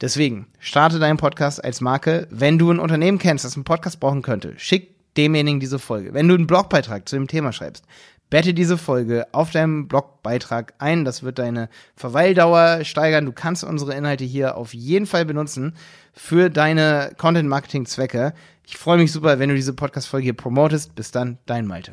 Deswegen, 0.00 0.46
starte 0.58 0.98
deinen 0.98 1.16
Podcast 1.16 1.64
als 1.64 1.80
Marke. 1.80 2.26
Wenn 2.30 2.58
du 2.58 2.70
ein 2.70 2.80
Unternehmen 2.80 3.18
kennst, 3.18 3.44
das 3.44 3.54
einen 3.54 3.64
Podcast 3.64 4.00
brauchen 4.00 4.22
könnte, 4.22 4.54
schick 4.58 4.92
demjenigen 5.16 5.60
diese 5.60 5.78
Folge. 5.78 6.14
Wenn 6.14 6.28
du 6.28 6.34
einen 6.34 6.46
Blogbeitrag 6.46 7.08
zu 7.08 7.16
dem 7.16 7.28
Thema 7.28 7.52
schreibst, 7.52 7.84
bette 8.32 8.54
diese 8.54 8.78
Folge 8.78 9.26
auf 9.32 9.50
deinem 9.50 9.88
Blogbeitrag 9.88 10.72
ein. 10.78 11.04
Das 11.04 11.22
wird 11.22 11.38
deine 11.38 11.68
Verweildauer 11.96 12.82
steigern. 12.82 13.26
Du 13.26 13.32
kannst 13.32 13.62
unsere 13.62 13.94
Inhalte 13.94 14.24
hier 14.24 14.56
auf 14.56 14.72
jeden 14.72 15.04
Fall 15.04 15.26
benutzen 15.26 15.74
für 16.14 16.48
deine 16.48 17.12
Content-Marketing-Zwecke. 17.18 18.32
Ich 18.66 18.78
freue 18.78 18.96
mich 18.96 19.12
super, 19.12 19.38
wenn 19.38 19.50
du 19.50 19.54
diese 19.54 19.74
Podcast-Folge 19.74 20.24
hier 20.24 20.32
promotest. 20.32 20.94
Bis 20.94 21.10
dann, 21.10 21.36
dein 21.44 21.66
Malte. 21.66 21.92